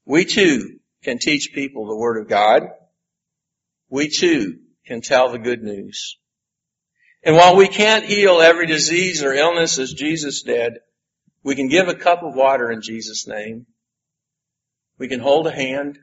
We 0.05 0.25
too 0.25 0.79
can 1.03 1.19
teach 1.19 1.51
people 1.53 1.85
the 1.85 1.95
Word 1.95 2.19
of 2.19 2.27
God. 2.27 2.63
We 3.89 4.09
too 4.09 4.57
can 4.87 5.01
tell 5.01 5.31
the 5.31 5.37
good 5.37 5.61
news. 5.61 6.17
And 7.23 7.35
while 7.35 7.55
we 7.55 7.67
can't 7.67 8.05
heal 8.05 8.41
every 8.41 8.65
disease 8.65 9.23
or 9.23 9.33
illness 9.33 9.77
as 9.77 9.93
Jesus 9.93 10.41
did, 10.41 10.79
we 11.43 11.53
can 11.53 11.67
give 11.67 11.87
a 11.87 11.95
cup 11.95 12.23
of 12.23 12.33
water 12.33 12.71
in 12.71 12.81
Jesus' 12.81 13.27
name. 13.27 13.67
We 14.97 15.09
can 15.09 15.19
hold 15.19 15.45
a 15.45 15.51
hand. 15.51 15.99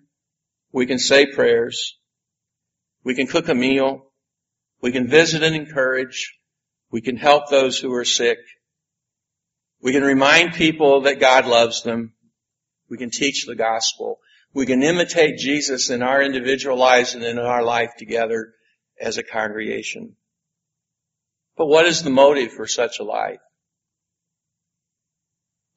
We 0.71 0.87
can 0.87 1.01
say 1.01 1.27
prayers. 1.27 1.99
We 3.05 3.15
can 3.15 3.27
cook 3.27 3.49
a 3.49 3.55
meal. 3.55 4.07
We 4.81 4.93
can 4.93 5.09
visit 5.09 5.43
and 5.43 5.55
encourage. 5.55 6.39
We 6.91 7.01
can 7.01 7.17
help 7.17 7.49
those 7.49 7.79
who 7.79 7.93
are 7.95 8.05
sick. 8.05 8.39
We 9.81 9.93
can 9.93 10.03
remind 10.03 10.55
people 10.55 11.03
that 11.03 11.21
God 11.21 11.47
loves 11.47 11.83
them. 11.83 12.13
We 12.89 12.99
can 12.99 13.11
teach 13.11 13.47
the 13.47 13.57
gospel. 13.57 14.21
We 14.55 14.67
can 14.67 14.83
imitate 14.83 15.39
Jesus 15.39 15.91
in 15.91 16.03
our 16.03 16.23
individual 16.23 16.77
lives 16.77 17.15
and 17.15 17.25
in 17.25 17.39
our 17.39 17.63
life 17.63 17.91
together 17.99 18.53
as 19.01 19.19
a 19.19 19.23
congregation. 19.23 20.17
But 21.57 21.67
what 21.67 21.87
is 21.87 22.03
the 22.03 22.11
motive 22.11 22.53
for 22.53 22.67
such 22.67 22.99
a 23.01 23.05
life? 23.05 23.41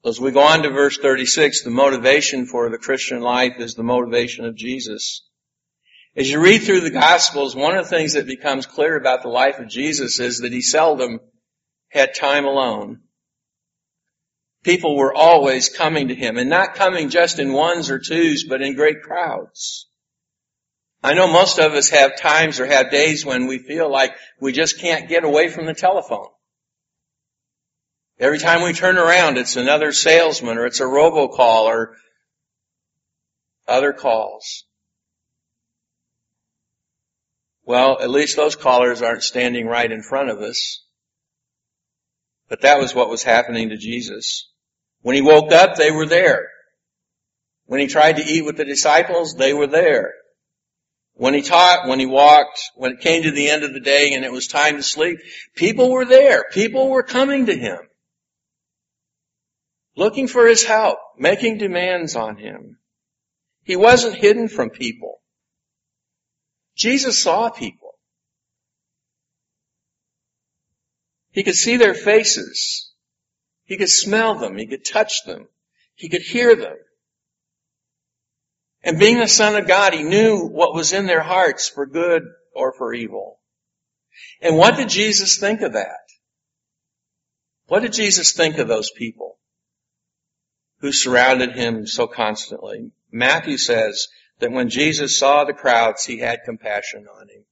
As 0.04 0.20
we 0.20 0.30
go 0.30 0.40
on 0.40 0.62
to 0.62 0.70
verse 0.70 0.98
36, 0.98 1.64
the 1.64 1.70
motivation 1.70 2.46
for 2.46 2.70
the 2.70 2.78
Christian 2.78 3.20
life 3.20 3.54
is 3.58 3.74
the 3.74 3.82
motivation 3.82 4.44
of 4.44 4.54
Jesus. 4.54 5.25
As 6.16 6.30
you 6.30 6.40
read 6.40 6.62
through 6.62 6.80
the 6.80 6.90
Gospels, 6.90 7.54
one 7.54 7.76
of 7.76 7.84
the 7.84 7.90
things 7.90 8.14
that 8.14 8.26
becomes 8.26 8.66
clear 8.66 8.96
about 8.96 9.22
the 9.22 9.28
life 9.28 9.58
of 9.58 9.68
Jesus 9.68 10.18
is 10.18 10.38
that 10.38 10.52
he 10.52 10.62
seldom 10.62 11.20
had 11.90 12.14
time 12.14 12.46
alone 12.46 13.00
people 14.66 14.96
were 14.96 15.14
always 15.14 15.68
coming 15.68 16.08
to 16.08 16.14
him 16.14 16.36
and 16.36 16.50
not 16.50 16.74
coming 16.74 17.08
just 17.08 17.38
in 17.38 17.52
ones 17.52 17.88
or 17.88 18.00
twos, 18.00 18.42
but 18.42 18.60
in 18.60 18.74
great 18.74 19.00
crowds. 19.00 19.86
I 21.04 21.14
know 21.14 21.28
most 21.28 21.60
of 21.60 21.72
us 21.74 21.90
have 21.90 22.18
times 22.18 22.58
or 22.58 22.66
have 22.66 22.90
days 22.90 23.24
when 23.24 23.46
we 23.46 23.60
feel 23.60 23.88
like 23.88 24.10
we 24.40 24.50
just 24.50 24.80
can't 24.80 25.08
get 25.08 25.22
away 25.22 25.48
from 25.48 25.66
the 25.66 25.74
telephone. 25.74 26.26
Every 28.18 28.40
time 28.40 28.62
we 28.62 28.72
turn 28.72 28.98
around, 28.98 29.38
it's 29.38 29.54
another 29.54 29.92
salesman 29.92 30.58
or 30.58 30.66
it's 30.66 30.80
a 30.80 30.84
robocall 30.84 31.66
or 31.66 31.96
other 33.68 33.92
calls. 33.92 34.64
Well, 37.66 38.00
at 38.00 38.10
least 38.10 38.36
those 38.36 38.54
callers 38.54 39.02
aren't 39.02 39.24
standing 39.24 39.66
right 39.66 39.90
in 39.90 40.00
front 40.00 40.30
of 40.30 40.38
us. 40.38 40.84
But 42.48 42.62
that 42.62 42.78
was 42.78 42.94
what 42.94 43.10
was 43.10 43.24
happening 43.24 43.70
to 43.70 43.76
Jesus. 43.76 44.48
When 45.02 45.16
he 45.16 45.20
woke 45.20 45.52
up, 45.52 45.74
they 45.74 45.90
were 45.90 46.06
there. 46.06 46.46
When 47.66 47.80
he 47.80 47.88
tried 47.88 48.16
to 48.16 48.24
eat 48.24 48.44
with 48.44 48.56
the 48.56 48.64
disciples, 48.64 49.34
they 49.34 49.52
were 49.52 49.66
there. 49.66 50.14
When 51.14 51.34
he 51.34 51.42
taught, 51.42 51.88
when 51.88 51.98
he 51.98 52.06
walked, 52.06 52.60
when 52.76 52.92
it 52.92 53.00
came 53.00 53.24
to 53.24 53.32
the 53.32 53.50
end 53.50 53.64
of 53.64 53.72
the 53.72 53.80
day 53.80 54.12
and 54.14 54.24
it 54.24 54.30
was 54.30 54.46
time 54.46 54.76
to 54.76 54.82
sleep, 54.84 55.18
people 55.56 55.90
were 55.90 56.04
there. 56.04 56.44
People 56.52 56.88
were 56.88 57.02
coming 57.02 57.46
to 57.46 57.56
him. 57.56 57.78
Looking 59.96 60.28
for 60.28 60.46
his 60.46 60.62
help, 60.62 60.98
making 61.18 61.58
demands 61.58 62.14
on 62.14 62.36
him. 62.36 62.78
He 63.64 63.74
wasn't 63.74 64.14
hidden 64.14 64.46
from 64.46 64.70
people. 64.70 65.20
Jesus 66.76 67.22
saw 67.22 67.50
people. 67.50 67.94
He 71.30 71.42
could 71.42 71.54
see 71.54 71.76
their 71.76 71.94
faces. 71.94 72.92
He 73.64 73.76
could 73.76 73.90
smell 73.90 74.36
them. 74.36 74.56
He 74.56 74.66
could 74.66 74.84
touch 74.84 75.24
them. 75.24 75.48
He 75.94 76.08
could 76.08 76.22
hear 76.22 76.54
them. 76.54 76.76
And 78.82 78.98
being 78.98 79.18
the 79.18 79.26
Son 79.26 79.56
of 79.56 79.66
God, 79.66 79.92
He 79.92 80.02
knew 80.02 80.46
what 80.46 80.74
was 80.74 80.92
in 80.92 81.06
their 81.06 81.22
hearts 81.22 81.68
for 81.68 81.86
good 81.86 82.22
or 82.54 82.72
for 82.72 82.94
evil. 82.94 83.40
And 84.40 84.56
what 84.56 84.76
did 84.76 84.88
Jesus 84.88 85.38
think 85.38 85.60
of 85.60 85.72
that? 85.72 86.06
What 87.66 87.80
did 87.80 87.92
Jesus 87.92 88.32
think 88.32 88.58
of 88.58 88.68
those 88.68 88.90
people 88.90 89.38
who 90.80 90.92
surrounded 90.92 91.56
Him 91.56 91.86
so 91.86 92.06
constantly? 92.06 92.92
Matthew 93.10 93.58
says 93.58 94.08
that 94.38 94.52
when 94.52 94.68
Jesus 94.68 95.18
saw 95.18 95.44
the 95.44 95.52
crowds, 95.52 96.04
He 96.04 96.18
had 96.18 96.44
compassion 96.44 97.06
on 97.08 97.28
him. 97.28 97.44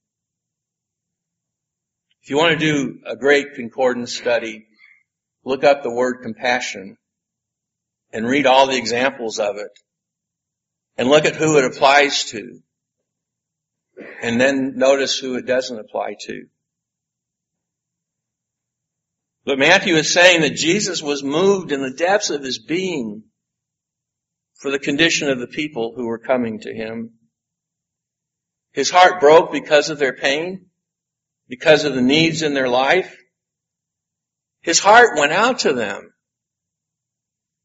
If 2.21 2.29
you 2.29 2.37
want 2.37 2.59
to 2.59 2.65
do 2.65 2.99
a 3.05 3.15
great 3.15 3.53
concordance 3.53 4.15
study, 4.15 4.65
look 5.43 5.63
up 5.63 5.83
the 5.83 5.91
word 5.91 6.21
compassion 6.23 6.97
and 8.11 8.25
read 8.25 8.47
all 8.47 8.67
the 8.67 8.77
examples 8.77 9.39
of 9.39 9.57
it. 9.57 9.71
And 10.97 11.09
look 11.09 11.25
at 11.25 11.35
who 11.35 11.57
it 11.57 11.65
applies 11.65 12.23
to. 12.31 12.61
And 14.21 14.39
then 14.39 14.73
notice 14.77 15.19
who 15.19 15.35
it 15.35 15.45
doesn't 15.45 15.77
apply 15.77 16.15
to. 16.21 16.45
But 19.45 19.59
Matthew 19.59 19.95
is 19.95 20.11
saying 20.11 20.41
that 20.41 20.55
Jesus 20.55 21.03
was 21.03 21.23
moved 21.23 21.71
in 21.71 21.81
the 21.81 21.93
depths 21.93 22.31
of 22.31 22.41
his 22.41 22.57
being 22.57 23.23
for 24.55 24.71
the 24.71 24.79
condition 24.79 25.29
of 25.29 25.39
the 25.39 25.47
people 25.47 25.93
who 25.95 26.07
were 26.07 26.19
coming 26.19 26.59
to 26.61 26.73
him. 26.73 27.11
His 28.71 28.89
heart 28.89 29.19
broke 29.19 29.51
because 29.51 29.89
of 29.89 29.99
their 29.99 30.13
pain, 30.13 30.67
because 31.47 31.83
of 31.85 31.95
the 31.95 32.01
needs 32.01 32.41
in 32.41 32.53
their 32.53 32.69
life. 32.69 33.15
His 34.61 34.79
heart 34.79 35.17
went 35.17 35.31
out 35.31 35.59
to 35.59 35.73
them. 35.73 36.11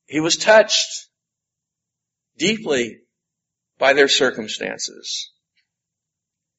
He 0.06 0.20
was 0.20 0.36
touched 0.36 1.08
deeply 2.36 2.98
by 3.78 3.92
their 3.92 4.08
circumstances. 4.08 5.30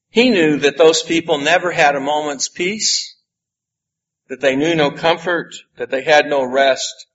He 0.09 0.29
knew 0.29 0.57
that 0.57 0.77
those 0.77 1.03
people 1.03 1.37
never 1.37 1.71
had 1.71 1.95
a 1.95 2.01
moment's 2.01 2.49
peace, 2.49 3.15
that 4.27 4.41
they 4.41 4.55
knew 4.55 4.75
no 4.75 4.91
comfort, 4.91 5.53
that 5.77 5.89
they 5.89 6.03
had 6.03 6.25
no 6.25 6.43
rest. 6.43 7.07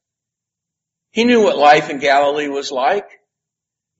He 1.16 1.24
knew 1.24 1.42
what 1.42 1.56
life 1.56 1.88
in 1.88 1.98
Galilee 1.98 2.48
was 2.48 2.70
like. 2.70 3.08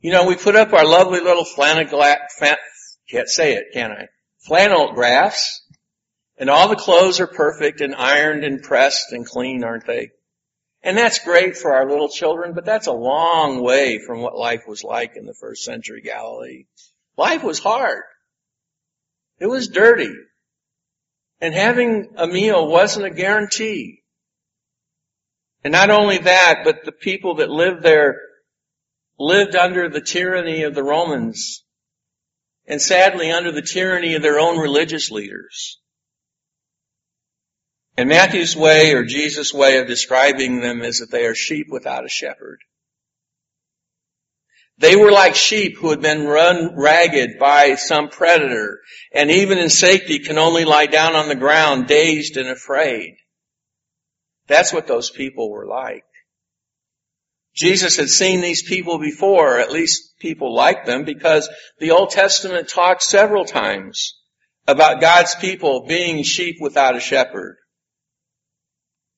You 0.00 0.12
know, 0.12 0.26
we 0.26 0.37
put 0.37 0.54
up 0.54 0.75
our 0.75 0.85
lovely 0.85 1.20
little 1.20 1.46
flannel, 1.46 1.87
can't 1.88 3.28
say 3.30 3.54
it, 3.54 3.68
can 3.73 3.90
I? 3.90 4.08
Flannel 4.40 4.92
graphs, 4.92 5.62
and 6.37 6.50
all 6.50 6.68
the 6.68 6.76
clothes 6.76 7.18
are 7.18 7.26
perfect 7.26 7.80
and 7.80 7.94
ironed 7.94 8.44
and 8.44 8.62
pressed 8.62 9.12
and 9.12 9.25
clean, 9.25 9.64
aren't 9.64 9.87
they? 9.87 10.11
And 10.82 10.99
that's 10.99 11.25
great 11.25 11.56
for 11.56 11.73
our 11.73 11.88
little 11.88 12.11
children, 12.11 12.52
but 12.52 12.66
that's 12.66 12.87
a 12.87 12.92
long 12.92 13.62
way 13.62 13.99
from 13.99 14.20
what 14.20 14.37
life 14.37 14.64
was 14.68 14.85
like 14.85 15.16
in 15.16 15.25
the 15.25 15.32
first 15.40 15.64
century 15.64 16.02
Galilee. 16.02 16.66
Life 17.16 17.42
was 17.42 17.58
hard. 17.58 18.02
It 19.38 19.46
was 19.46 19.68
dirty. 19.68 20.14
And 21.40 21.54
having 21.54 22.11
a 22.16 22.26
meal 22.26 22.68
wasn't 22.68 23.06
a 23.06 23.11
guarantee. 23.11 24.02
And 25.66 25.73
not 25.73 25.90
only 25.90 26.18
that, 26.18 26.61
but 26.62 26.85
the 26.85 26.92
people 26.92 27.35
that 27.38 27.50
lived 27.50 27.82
there 27.82 28.20
lived 29.18 29.56
under 29.56 29.88
the 29.88 30.00
tyranny 30.00 30.62
of 30.62 30.76
the 30.76 30.85
Romans 30.85 31.64
and 32.68 32.80
sadly 32.80 33.32
under 33.32 33.50
the 33.50 33.62
tyranny 33.62 34.14
of 34.14 34.23
their 34.23 34.38
own 34.38 34.61
religious 34.61 35.11
leaders. 35.11 35.80
And 37.96 38.08
Matthew's 38.08 38.54
way 38.54 38.92
or 38.92 39.04
Jesus' 39.04 39.52
way 39.52 39.78
of 39.78 39.88
describing 39.88 40.61
them 40.61 40.82
is 40.82 41.00
that 41.00 41.11
they 41.11 41.26
are 41.26 41.35
sheep 41.35 41.66
without 41.68 42.04
a 42.04 42.08
shepherd. 42.08 42.61
They 44.78 44.94
were 44.94 45.11
like 45.11 45.35
sheep 45.35 45.78
who 45.78 45.90
had 45.90 46.00
been 46.00 46.28
run 46.28 46.76
ragged 46.76 47.40
by 47.40 47.75
some 47.75 48.08
predator 48.08 48.82
and 49.12 49.32
even 49.32 49.58
in 49.58 49.70
safety 49.70 50.20
can 50.20 50.38
only 50.38 50.64
lie 50.64 50.87
down 50.87 51.16
on 51.16 51.26
the 51.26 51.35
ground 51.35 51.88
dazed 51.88 52.37
and 52.37 52.50
afraid. 52.50 53.16
That's 54.46 54.72
what 54.72 54.86
those 54.86 55.10
people 55.10 55.50
were 55.50 55.66
like. 55.66 56.04
Jesus 57.54 57.96
had 57.96 58.10
seen 58.10 58.40
these 58.40 58.62
people 58.62 58.98
before, 58.98 59.58
at 59.58 59.72
least 59.72 60.18
people 60.18 60.54
like 60.54 60.84
them, 60.84 61.04
because 61.04 61.48
the 61.78 61.92
Old 61.92 62.10
Testament 62.10 62.68
talks 62.68 63.08
several 63.08 63.44
times 63.44 64.14
about 64.66 65.00
God's 65.00 65.34
people 65.36 65.86
being 65.86 66.22
sheep 66.22 66.56
without 66.60 66.96
a 66.96 67.00
shepherd 67.00 67.56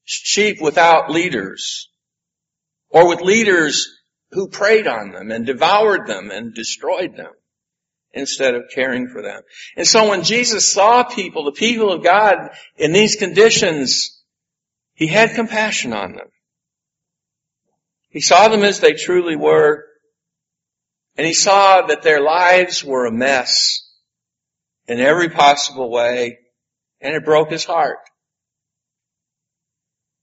sheep 0.09 0.61
without 0.61 1.11
leaders, 1.11 1.91
or 2.89 3.07
with 3.09 3.21
leaders 3.21 3.89
who 4.31 4.49
preyed 4.49 4.87
on 4.87 5.13
them 5.13 5.31
and 5.31 5.45
devoured 5.45 6.07
them 6.07 6.31
and 6.31 6.55
destroyed 6.55 7.15
them 7.15 7.33
instead 8.13 8.55
of 8.55 8.71
caring 8.75 9.09
for 9.09 9.21
them. 9.21 9.43
And 9.77 9.87
so 9.87 10.09
when 10.09 10.23
Jesus 10.23 10.73
saw 10.73 11.05
people, 11.05 11.45
the 11.45 11.53
people 11.53 11.93
of 11.93 12.03
God, 12.03 12.37
in 12.77 12.93
these 12.93 13.17
conditions, 13.17 14.18
He 14.99 15.07
had 15.07 15.37
compassion 15.37 15.93
on 15.93 16.17
them. 16.17 16.27
He 18.11 18.21
saw 18.21 18.49
them 18.49 18.65
as 18.65 18.81
they 18.81 18.95
truly 18.95 19.37
were, 19.37 19.85
and 21.17 21.25
He 21.25 21.35
saw 21.35 21.83
that 21.83 22.03
their 22.03 22.21
lives 22.21 22.83
were 22.85 23.07
a 23.07 23.13
mess 23.13 23.89
in 24.89 24.99
every 24.99 25.29
possible 25.29 25.89
way, 25.89 26.39
and 27.01 27.15
it 27.15 27.25
broke 27.25 27.53
His 27.53 27.65
heart. 27.65 27.99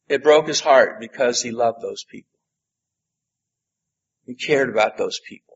It 0.10 0.24
broke 0.24 0.48
his 0.48 0.60
heart 0.60 1.00
because 1.00 1.42
he 1.42 1.52
loved 1.52 1.82
those 1.82 2.04
people. 2.04 2.38
He 4.26 4.36
cared 4.36 4.70
about 4.70 4.98
those 4.98 5.20
people. 5.26 5.55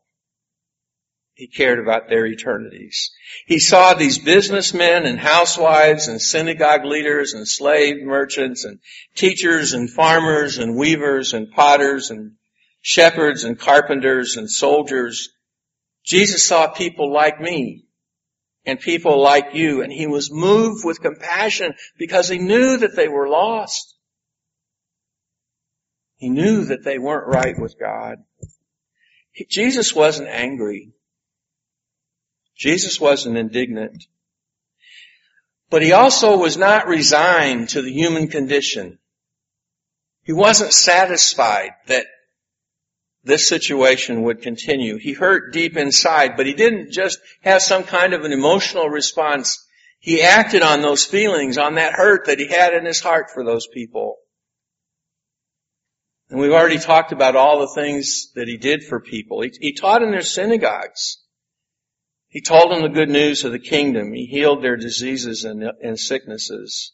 He 1.40 1.48
cared 1.48 1.80
about 1.80 2.10
their 2.10 2.26
eternities. 2.26 3.12
He 3.46 3.60
saw 3.60 3.94
these 3.94 4.18
businessmen 4.18 5.06
and 5.06 5.18
housewives 5.18 6.10
and 6.10 6.22
synagogue 6.22 6.84
leaders 6.84 7.32
and 7.32 7.48
slave 7.48 8.04
merchants 8.04 8.66
and 8.66 8.80
teachers 9.16 9.72
and 9.72 9.90
farmers 9.90 10.58
and 10.58 10.76
weavers 10.76 11.34
and 11.34 11.50
potters 11.50 12.12
and 12.12 12.34
shepherds 12.82 13.46
and 13.46 13.58
carpenters 13.58 14.36
and 14.36 14.52
soldiers. 14.52 15.30
Jesus 16.04 16.46
saw 16.46 16.68
people 16.68 17.10
like 17.10 17.40
me 17.40 17.86
and 18.66 18.78
people 18.78 19.22
like 19.22 19.54
you 19.54 19.82
and 19.82 19.94
he 19.94 20.08
was 20.08 20.30
moved 20.30 20.84
with 20.84 21.02
compassion 21.02 21.74
because 21.98 22.28
he 22.28 22.38
knew 22.38 22.76
that 22.80 22.98
they 22.98 23.08
were 23.08 23.30
lost. 23.30 23.96
He 26.18 26.28
knew 26.28 26.66
that 26.66 26.84
they 26.84 27.00
weren't 27.00 27.34
right 27.34 27.58
with 27.58 27.80
God. 27.80 28.18
Jesus 29.50 29.96
wasn't 29.96 30.28
angry. 30.28 30.92
Jesus 32.60 33.00
wasn't 33.00 33.38
indignant. 33.38 34.06
But 35.70 35.82
he 35.82 35.94
also 35.94 36.38
was 36.38 36.58
not 36.58 36.88
resigned 36.88 37.70
to 37.70 37.82
the 37.82 37.92
human 37.92 38.28
condition. 38.28 39.00
He 40.24 40.34
wasn't 40.34 40.74
satisfied 40.74 41.72
that 41.88 42.06
this 43.24 43.48
situation 43.48 44.24
would 44.24 44.42
continue. 44.42 44.98
He 44.98 45.14
hurt 45.14 45.54
deep 45.54 45.78
inside, 45.78 46.36
but 46.36 46.46
he 46.46 46.54
didn't 46.54 46.92
just 46.92 47.20
have 47.42 47.62
some 47.62 47.84
kind 47.84 48.14
of 48.14 48.26
an 48.26 48.34
emotional 48.34 48.90
response. 48.90 49.66
He 50.00 50.22
acted 50.22 50.62
on 50.62 50.82
those 50.82 51.06
feelings, 51.06 51.58
on 51.58 51.76
that 51.76 51.94
hurt 51.94 52.26
that 52.26 52.40
he 52.40 52.48
had 52.48 52.74
in 52.74 52.86
his 52.86 53.00
heart 53.00 53.32
for 53.32 53.46
those 53.46 53.68
people. 53.68 54.18
And 56.30 56.40
we've 56.40 56.52
already 56.52 56.78
talked 56.78 57.12
about 57.12 57.36
all 57.36 57.60
the 57.60 57.74
things 57.74 58.32
that 58.36 58.48
he 58.48 58.58
did 58.58 58.84
for 58.84 59.00
people. 59.00 59.42
He, 59.42 59.52
he 59.60 59.74
taught 59.74 60.04
in 60.04 60.12
their 60.12 60.22
synagogues. 60.22 61.20
He 62.30 62.42
told 62.42 62.72
them 62.72 62.84
the 62.84 62.90
good 62.90 63.10
news 63.10 63.44
of 63.44 63.52
the 63.52 63.60
kingdom. 63.60 64.14
He 64.14 64.26
healed 64.28 64.64
their 64.64 64.78
diseases 64.78 65.46
and, 65.46 65.64
and 65.82 66.00
sicknesses. 66.00 66.94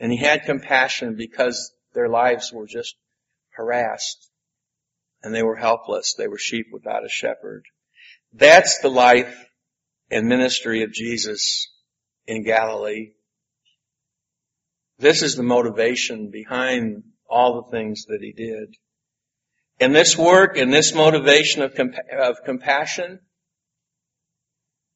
And 0.00 0.12
he 0.12 0.18
had 0.18 0.44
compassion 0.44 1.16
because 1.16 1.72
their 1.94 2.08
lives 2.08 2.52
were 2.52 2.66
just 2.66 2.94
harassed. 3.50 4.30
And 5.22 5.34
they 5.34 5.42
were 5.42 5.56
helpless. 5.56 6.14
They 6.16 6.28
were 6.28 6.38
sheep 6.38 6.66
without 6.72 7.04
a 7.04 7.08
shepherd. 7.08 7.64
That's 8.32 8.78
the 8.78 8.88
life 8.88 9.46
and 10.10 10.28
ministry 10.28 10.84
of 10.84 10.92
Jesus 10.92 11.68
in 12.26 12.44
Galilee. 12.44 13.10
This 15.00 15.22
is 15.22 15.34
the 15.34 15.42
motivation 15.42 16.30
behind 16.30 17.02
all 17.28 17.62
the 17.62 17.70
things 17.70 18.04
that 18.06 18.20
he 18.20 18.32
did. 18.32 18.76
And 19.80 19.94
this 19.94 20.16
work 20.16 20.56
and 20.56 20.72
this 20.72 20.94
motivation 20.94 21.62
of, 21.62 21.74
of 22.16 22.44
compassion 22.44 23.18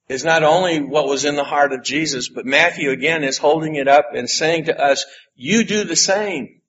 is 0.09 0.25
not 0.25 0.43
only 0.43 0.83
what 0.83 1.07
was 1.07 1.25
in 1.25 1.37
the 1.37 1.45
heart 1.45 1.73
of 1.73 1.83
Jesus, 1.83 2.29
but 2.29 2.45
Matthew 2.45 2.91
again 2.91 3.25
is 3.25 3.39
holding 3.39 3.77
it 3.77 3.89
up 3.89 4.11
and 4.15 4.29
saying 4.29 4.67
to 4.67 4.79
us, 4.79 5.07
you 5.35 5.65
do 5.65 5.85
the 5.85 5.97
same. 5.97 6.61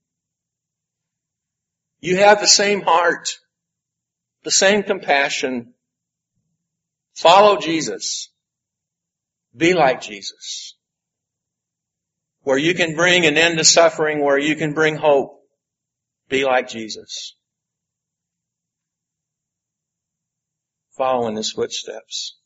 You 1.99 2.17
have 2.17 2.39
the 2.39 2.47
same 2.47 2.81
heart, 2.81 3.29
the 4.43 4.51
same 4.51 4.83
compassion. 4.83 5.73
Follow 7.13 7.57
Jesus. 7.57 8.29
Be 9.55 9.73
like 9.73 10.01
Jesus. 10.01 10.75
Where 12.43 12.57
you 12.57 12.75
can 12.75 12.95
bring 12.95 13.25
an 13.25 13.37
end 13.37 13.57
to 13.57 13.65
suffering, 13.65 14.23
where 14.23 14.37
you 14.37 14.55
can 14.55 14.73
bring 14.73 14.95
hope. 14.95 15.41
Be 16.29 16.45
like 16.45 16.69
Jesus. 16.69 17.35
Follow 20.97 21.27
in 21.27 21.35
his 21.35 21.51
footsteps. 21.51 22.37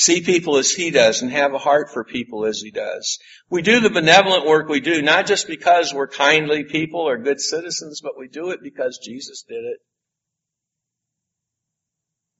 See 0.00 0.20
people 0.20 0.58
as 0.58 0.70
he 0.70 0.92
does 0.92 1.22
and 1.22 1.32
have 1.32 1.54
a 1.54 1.58
heart 1.58 1.90
for 1.92 2.04
people 2.04 2.46
as 2.46 2.60
he 2.60 2.70
does. 2.70 3.18
We 3.50 3.62
do 3.62 3.80
the 3.80 3.90
benevolent 3.90 4.46
work 4.46 4.68
we 4.68 4.78
do 4.78 5.02
not 5.02 5.26
just 5.26 5.48
because 5.48 5.92
we're 5.92 6.06
kindly 6.06 6.62
people 6.62 7.00
or 7.00 7.18
good 7.18 7.40
citizens, 7.40 8.00
but 8.00 8.16
we 8.16 8.28
do 8.28 8.50
it 8.50 8.60
because 8.62 9.00
Jesus 9.02 9.42
did 9.42 9.64
it. 9.64 9.78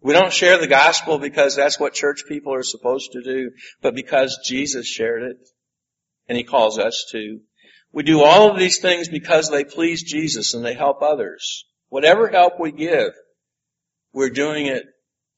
We 0.00 0.12
don't 0.12 0.32
share 0.32 0.58
the 0.58 0.68
gospel 0.68 1.18
because 1.18 1.56
that's 1.56 1.80
what 1.80 1.94
church 1.94 2.26
people 2.28 2.54
are 2.54 2.62
supposed 2.62 3.10
to 3.14 3.22
do, 3.22 3.50
but 3.82 3.96
because 3.96 4.38
Jesus 4.44 4.86
shared 4.86 5.24
it 5.24 5.38
and 6.28 6.38
he 6.38 6.44
calls 6.44 6.78
us 6.78 7.06
to. 7.10 7.40
We 7.90 8.04
do 8.04 8.22
all 8.22 8.52
of 8.52 8.56
these 8.60 8.78
things 8.78 9.08
because 9.08 9.50
they 9.50 9.64
please 9.64 10.04
Jesus 10.04 10.54
and 10.54 10.64
they 10.64 10.74
help 10.74 11.02
others. 11.02 11.64
Whatever 11.88 12.28
help 12.28 12.60
we 12.60 12.70
give, 12.70 13.14
we're 14.12 14.30
doing 14.30 14.66
it 14.66 14.84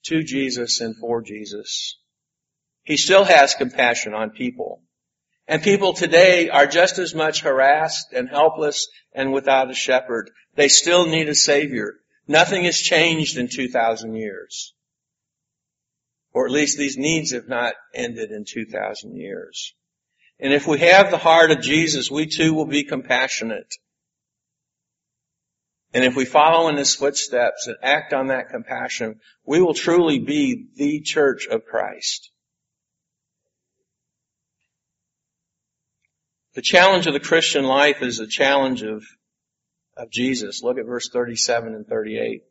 to 0.04 0.22
Jesus 0.22 0.82
and 0.82 0.94
for 1.00 1.22
Jesus. 1.22 1.96
He 2.82 2.96
still 2.96 3.24
has 3.24 3.54
compassion 3.54 4.14
on 4.14 4.30
people. 4.30 4.82
And 5.46 5.62
people 5.62 5.92
today 5.92 6.48
are 6.48 6.66
just 6.66 6.98
as 6.98 7.14
much 7.14 7.40
harassed 7.40 8.12
and 8.12 8.28
helpless 8.28 8.88
and 9.12 9.32
without 9.32 9.70
a 9.70 9.74
shepherd. 9.74 10.30
They 10.54 10.68
still 10.68 11.06
need 11.06 11.28
a 11.28 11.34
savior. 11.34 11.94
Nothing 12.28 12.64
has 12.64 12.78
changed 12.78 13.36
in 13.36 13.48
2,000 13.48 14.14
years. 14.14 14.74
Or 16.32 16.46
at 16.46 16.52
least 16.52 16.78
these 16.78 16.96
needs 16.96 17.32
have 17.32 17.48
not 17.48 17.74
ended 17.92 18.30
in 18.30 18.44
2,000 18.46 19.16
years. 19.16 19.74
And 20.38 20.52
if 20.52 20.66
we 20.66 20.78
have 20.78 21.10
the 21.10 21.18
heart 21.18 21.50
of 21.50 21.60
Jesus, 21.60 22.10
we 22.10 22.26
too 22.26 22.54
will 22.54 22.66
be 22.66 22.84
compassionate. 22.84 23.74
And 25.92 26.04
if 26.04 26.14
we 26.14 26.24
follow 26.24 26.68
in 26.68 26.76
His 26.76 26.94
footsteps 26.94 27.66
and 27.66 27.76
act 27.82 28.12
on 28.12 28.28
that 28.28 28.50
compassion, 28.50 29.20
we 29.44 29.60
will 29.60 29.74
truly 29.74 30.20
be 30.20 30.68
the 30.76 31.00
church 31.00 31.48
of 31.48 31.64
Christ. 31.64 32.29
The 36.54 36.62
challenge 36.62 37.06
of 37.06 37.12
the 37.12 37.20
Christian 37.20 37.64
life 37.64 38.02
is 38.02 38.18
a 38.18 38.26
challenge 38.26 38.82
of, 38.82 39.04
of 39.96 40.10
Jesus. 40.10 40.62
Look 40.62 40.78
at 40.78 40.86
verse 40.86 41.08
37 41.08 41.74
and 41.74 41.86
38. 41.86 42.42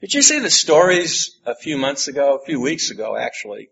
Did 0.00 0.14
you 0.14 0.22
see 0.22 0.40
the 0.40 0.50
stories 0.50 1.38
a 1.46 1.54
few 1.54 1.76
months 1.76 2.08
ago, 2.08 2.38
a 2.40 2.44
few 2.44 2.60
weeks 2.60 2.90
ago 2.90 3.16
actually, 3.16 3.68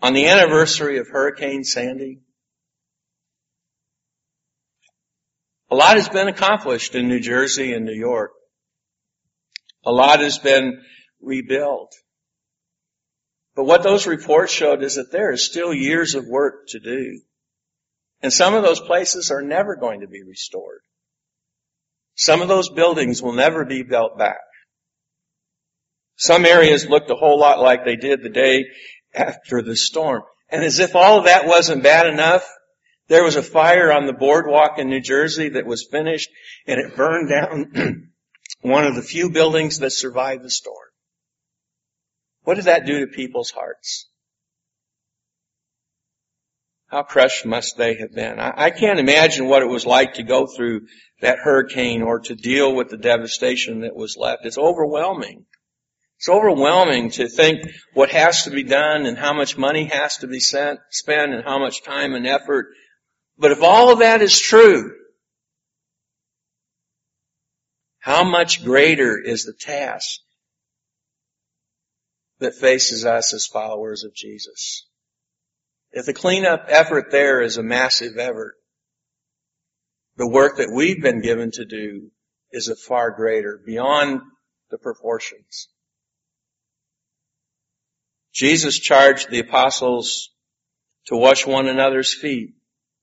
on 0.00 0.12
the 0.12 0.28
anniversary 0.28 0.98
of 0.98 1.08
Hurricane 1.08 1.64
Sandy? 1.64 2.20
A 5.68 5.74
lot 5.74 5.96
has 5.96 6.08
been 6.08 6.28
accomplished 6.28 6.94
in 6.94 7.08
New 7.08 7.18
Jersey 7.18 7.72
and 7.72 7.84
New 7.84 7.94
York. 7.94 8.30
A 9.84 9.90
lot 9.90 10.20
has 10.20 10.38
been 10.38 10.80
rebuilt. 11.20 11.92
But 13.56 13.64
what 13.64 13.82
those 13.82 14.06
reports 14.06 14.52
showed 14.52 14.82
is 14.82 14.96
that 14.96 15.10
there 15.10 15.32
is 15.32 15.46
still 15.46 15.72
years 15.72 16.14
of 16.14 16.26
work 16.26 16.68
to 16.68 16.78
do. 16.78 17.20
And 18.22 18.32
some 18.32 18.54
of 18.54 18.62
those 18.62 18.80
places 18.80 19.30
are 19.30 19.42
never 19.42 19.76
going 19.76 20.00
to 20.00 20.06
be 20.06 20.22
restored. 20.22 20.80
Some 22.14 22.42
of 22.42 22.48
those 22.48 22.68
buildings 22.68 23.22
will 23.22 23.32
never 23.32 23.64
be 23.64 23.82
built 23.82 24.18
back. 24.18 24.40
Some 26.16 26.44
areas 26.44 26.86
looked 26.86 27.10
a 27.10 27.14
whole 27.14 27.38
lot 27.38 27.60
like 27.60 27.84
they 27.84 27.96
did 27.96 28.22
the 28.22 28.30
day 28.30 28.66
after 29.14 29.62
the 29.62 29.76
storm. 29.76 30.22
And 30.50 30.62
as 30.62 30.78
if 30.78 30.94
all 30.94 31.18
of 31.18 31.24
that 31.24 31.46
wasn't 31.46 31.82
bad 31.82 32.06
enough, 32.06 32.46
there 33.08 33.24
was 33.24 33.36
a 33.36 33.42
fire 33.42 33.92
on 33.92 34.06
the 34.06 34.12
boardwalk 34.12 34.78
in 34.78 34.88
New 34.88 35.00
Jersey 35.00 35.50
that 35.50 35.66
was 35.66 35.88
finished 35.90 36.28
and 36.66 36.78
it 36.78 36.96
burned 36.96 37.30
down 37.30 38.12
one 38.60 38.86
of 38.86 38.96
the 38.96 39.02
few 39.02 39.30
buildings 39.30 39.78
that 39.78 39.92
survived 39.92 40.42
the 40.42 40.50
storm. 40.50 40.85
What 42.46 42.54
does 42.54 42.66
that 42.66 42.86
do 42.86 43.00
to 43.00 43.08
people's 43.08 43.50
hearts? 43.50 44.08
How 46.86 47.02
crushed 47.02 47.44
must 47.44 47.76
they 47.76 47.96
have 47.96 48.14
been? 48.14 48.38
I, 48.38 48.66
I, 48.66 48.70
can't 48.70 49.00
imagine 49.00 49.48
what 49.48 49.62
it 49.62 49.68
was 49.68 49.84
like 49.84 50.14
to 50.14 50.22
go 50.22 50.46
through 50.46 50.82
that 51.20 51.40
hurricane 51.40 52.02
or 52.02 52.20
to 52.20 52.36
deal 52.36 52.72
with 52.72 52.88
the 52.88 52.98
devastation 52.98 53.80
that 53.80 53.96
was 53.96 54.16
left. 54.16 54.46
It's 54.46 54.58
overwhelming. 54.58 55.44
It's 56.18 56.28
overwhelming 56.28 57.10
to 57.10 57.28
think 57.28 57.66
what 57.94 58.10
has 58.10 58.44
to 58.44 58.50
be 58.50 58.62
done 58.62 59.06
and 59.06 59.18
how 59.18 59.32
much 59.32 59.58
money 59.58 59.86
has 59.86 60.18
to 60.18 60.28
be 60.28 60.38
sent, 60.38 60.78
spent 60.90 61.34
and 61.34 61.42
how 61.42 61.58
much 61.58 61.82
time 61.82 62.14
and 62.14 62.28
effort. 62.28 62.66
But 63.36 63.50
if 63.50 63.60
all 63.60 63.90
of 63.90 63.98
that 63.98 64.22
is 64.22 64.40
true, 64.40 64.92
how 67.98 68.22
much 68.22 68.64
greater 68.64 69.18
is 69.18 69.42
the 69.42 69.52
task 69.52 70.20
that 72.38 72.54
faces 72.54 73.04
us 73.04 73.32
as 73.32 73.46
followers 73.46 74.04
of 74.04 74.14
Jesus. 74.14 74.86
If 75.92 76.06
the 76.06 76.12
cleanup 76.12 76.66
effort 76.68 77.10
there 77.10 77.40
is 77.40 77.56
a 77.56 77.62
massive 77.62 78.18
effort, 78.18 78.54
the 80.16 80.28
work 80.28 80.58
that 80.58 80.72
we've 80.74 81.02
been 81.02 81.20
given 81.20 81.50
to 81.52 81.64
do 81.64 82.10
is 82.52 82.68
a 82.68 82.76
far 82.76 83.10
greater, 83.10 83.60
beyond 83.64 84.20
the 84.70 84.78
proportions. 84.78 85.68
Jesus 88.32 88.78
charged 88.78 89.30
the 89.30 89.40
apostles 89.40 90.30
to 91.06 91.16
wash 91.16 91.46
one 91.46 91.68
another's 91.68 92.12
feet. 92.12 92.50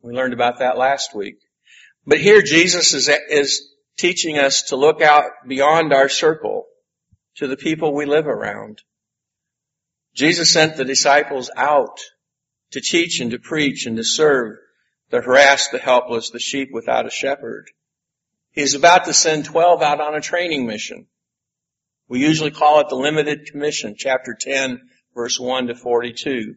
We 0.01 0.13
learned 0.13 0.33
about 0.33 0.59
that 0.59 0.77
last 0.77 1.15
week. 1.15 1.37
But 2.05 2.19
here 2.19 2.41
Jesus 2.41 2.93
is, 2.93 3.09
is 3.29 3.67
teaching 3.97 4.37
us 4.37 4.63
to 4.63 4.75
look 4.75 5.01
out 5.01 5.31
beyond 5.47 5.93
our 5.93 6.09
circle 6.09 6.65
to 7.37 7.47
the 7.47 7.57
people 7.57 7.95
we 7.95 8.05
live 8.05 8.27
around. 8.27 8.81
Jesus 10.13 10.51
sent 10.51 10.77
the 10.77 10.85
disciples 10.85 11.49
out 11.55 11.99
to 12.71 12.81
teach 12.81 13.19
and 13.19 13.31
to 13.31 13.39
preach 13.39 13.85
and 13.85 13.97
to 13.97 14.03
serve 14.03 14.57
the 15.09 15.21
harassed, 15.21 15.71
the 15.71 15.79
helpless, 15.79 16.29
the 16.29 16.39
sheep 16.39 16.69
without 16.71 17.05
a 17.05 17.11
shepherd. 17.11 17.69
He's 18.51 18.75
about 18.75 19.05
to 19.05 19.13
send 19.13 19.45
12 19.45 19.81
out 19.81 20.01
on 20.01 20.15
a 20.15 20.21
training 20.21 20.67
mission. 20.67 21.07
We 22.07 22.19
usually 22.19 22.51
call 22.51 22.79
it 22.79 22.89
the 22.89 22.95
limited 22.95 23.47
commission, 23.51 23.95
chapter 23.97 24.37
10, 24.39 24.81
verse 25.15 25.39
1 25.39 25.67
to 25.67 25.75
42. 25.75 26.55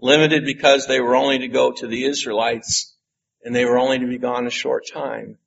Limited 0.00 0.44
because 0.44 0.86
they 0.86 1.00
were 1.00 1.16
only 1.16 1.40
to 1.40 1.48
go 1.48 1.72
to 1.72 1.86
the 1.86 2.04
Israelites 2.04 2.94
and 3.44 3.54
they 3.54 3.64
were 3.64 3.78
only 3.78 3.98
to 3.98 4.06
be 4.06 4.18
gone 4.18 4.46
a 4.46 4.50
short 4.50 4.84
time. 4.92 5.38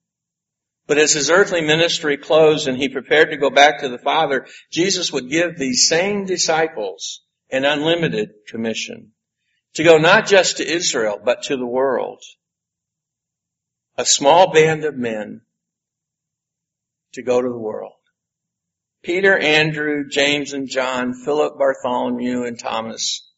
But 0.85 0.97
as 0.97 1.13
his 1.13 1.29
earthly 1.29 1.61
ministry 1.61 2.17
closed 2.17 2.67
and 2.67 2.77
he 2.77 2.89
prepared 2.89 3.31
to 3.31 3.37
go 3.37 3.49
back 3.49 3.79
to 3.79 3.89
the 3.89 3.97
Father, 3.97 4.47
Jesus 4.69 5.11
would 5.13 5.29
give 5.29 5.57
these 5.57 5.87
same 5.87 6.25
disciples 6.25 7.21
an 7.49 7.63
unlimited 7.63 8.31
commission 8.47 9.11
to 9.75 9.83
go 9.83 9.97
not 9.97 10.27
just 10.27 10.57
to 10.57 10.67
Israel, 10.67 11.19
but 11.23 11.43
to 11.43 11.57
the 11.57 11.65
world. 11.65 12.21
A 13.97 14.05
small 14.05 14.51
band 14.51 14.83
of 14.83 14.95
men 14.95 15.41
to 17.13 17.21
go 17.21 17.41
to 17.41 17.49
the 17.49 17.57
world. 17.57 17.93
Peter, 19.03 19.37
Andrew, 19.37 20.07
James 20.07 20.53
and 20.53 20.67
John, 20.67 21.13
Philip, 21.13 21.57
Bartholomew 21.57 22.43
and 22.43 22.57
Thomas, 22.57 23.29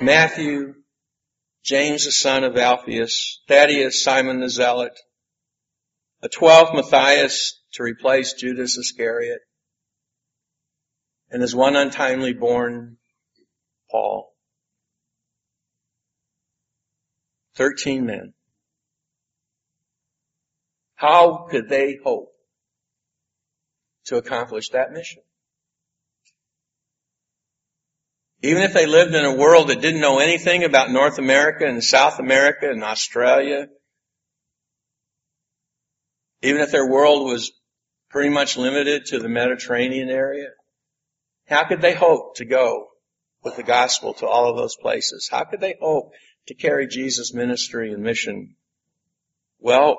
Matthew, 0.00 0.74
James 1.62 2.04
the 2.04 2.12
son 2.12 2.44
of 2.44 2.56
Alphaeus, 2.56 3.42
Thaddeus, 3.46 4.02
Simon 4.02 4.40
the 4.40 4.48
Zealot, 4.48 4.98
a 6.22 6.28
twelfth 6.28 6.74
Matthias 6.74 7.60
to 7.74 7.82
replace 7.82 8.34
Judas 8.34 8.78
Iscariot, 8.78 9.40
and 11.30 11.42
his 11.42 11.54
one 11.54 11.76
untimely 11.76 12.32
born 12.32 12.96
Paul. 13.90 14.32
Thirteen 17.54 18.06
men. 18.06 18.34
How 20.94 21.46
could 21.50 21.68
they 21.68 21.98
hope 22.02 22.32
to 24.06 24.16
accomplish 24.16 24.70
that 24.70 24.92
mission? 24.92 25.22
Even 28.42 28.62
if 28.62 28.72
they 28.72 28.86
lived 28.86 29.14
in 29.14 29.24
a 29.24 29.36
world 29.36 29.68
that 29.68 29.80
didn't 29.80 30.00
know 30.00 30.18
anything 30.18 30.64
about 30.64 30.90
North 30.90 31.18
America 31.18 31.66
and 31.66 31.82
South 31.82 32.18
America 32.18 32.70
and 32.70 32.84
Australia, 32.84 33.66
even 36.42 36.60
if 36.60 36.70
their 36.70 36.88
world 36.88 37.26
was 37.26 37.52
pretty 38.10 38.30
much 38.30 38.56
limited 38.56 39.06
to 39.06 39.18
the 39.18 39.28
Mediterranean 39.28 40.08
area, 40.08 40.50
how 41.46 41.64
could 41.64 41.80
they 41.80 41.94
hope 41.94 42.36
to 42.36 42.44
go 42.44 42.88
with 43.42 43.56
the 43.56 43.62
gospel 43.62 44.14
to 44.14 44.26
all 44.26 44.50
of 44.50 44.56
those 44.56 44.76
places? 44.76 45.28
How 45.30 45.44
could 45.44 45.60
they 45.60 45.76
hope 45.80 46.12
to 46.46 46.54
carry 46.54 46.86
Jesus' 46.86 47.32
ministry 47.32 47.92
and 47.92 48.02
mission? 48.02 48.56
Well, 49.60 49.98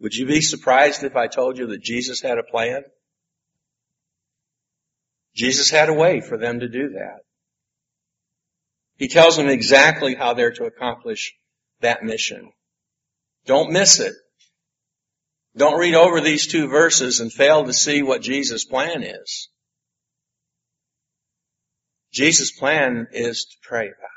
would 0.00 0.14
you 0.14 0.26
be 0.26 0.40
surprised 0.40 1.04
if 1.04 1.16
I 1.16 1.26
told 1.26 1.58
you 1.58 1.66
that 1.68 1.82
Jesus 1.82 2.22
had 2.22 2.38
a 2.38 2.42
plan? 2.42 2.82
Jesus 5.34 5.70
had 5.70 5.88
a 5.88 5.94
way 5.94 6.20
for 6.20 6.36
them 6.36 6.60
to 6.60 6.68
do 6.68 6.90
that. 6.90 7.20
He 8.96 9.08
tells 9.08 9.36
them 9.36 9.48
exactly 9.48 10.14
how 10.14 10.34
they're 10.34 10.52
to 10.52 10.64
accomplish 10.64 11.34
that 11.80 12.02
mission. 12.02 12.52
Don't 13.46 13.72
miss 13.72 14.00
it. 14.00 14.12
Don't 15.56 15.78
read 15.78 15.94
over 15.94 16.20
these 16.20 16.46
two 16.46 16.68
verses 16.68 17.20
and 17.20 17.32
fail 17.32 17.64
to 17.64 17.72
see 17.72 18.02
what 18.02 18.22
Jesus' 18.22 18.64
plan 18.64 19.02
is. 19.02 19.48
Jesus' 22.12 22.52
plan 22.52 23.08
is 23.12 23.44
to 23.44 23.56
pray 23.62 23.86
about 23.86 24.10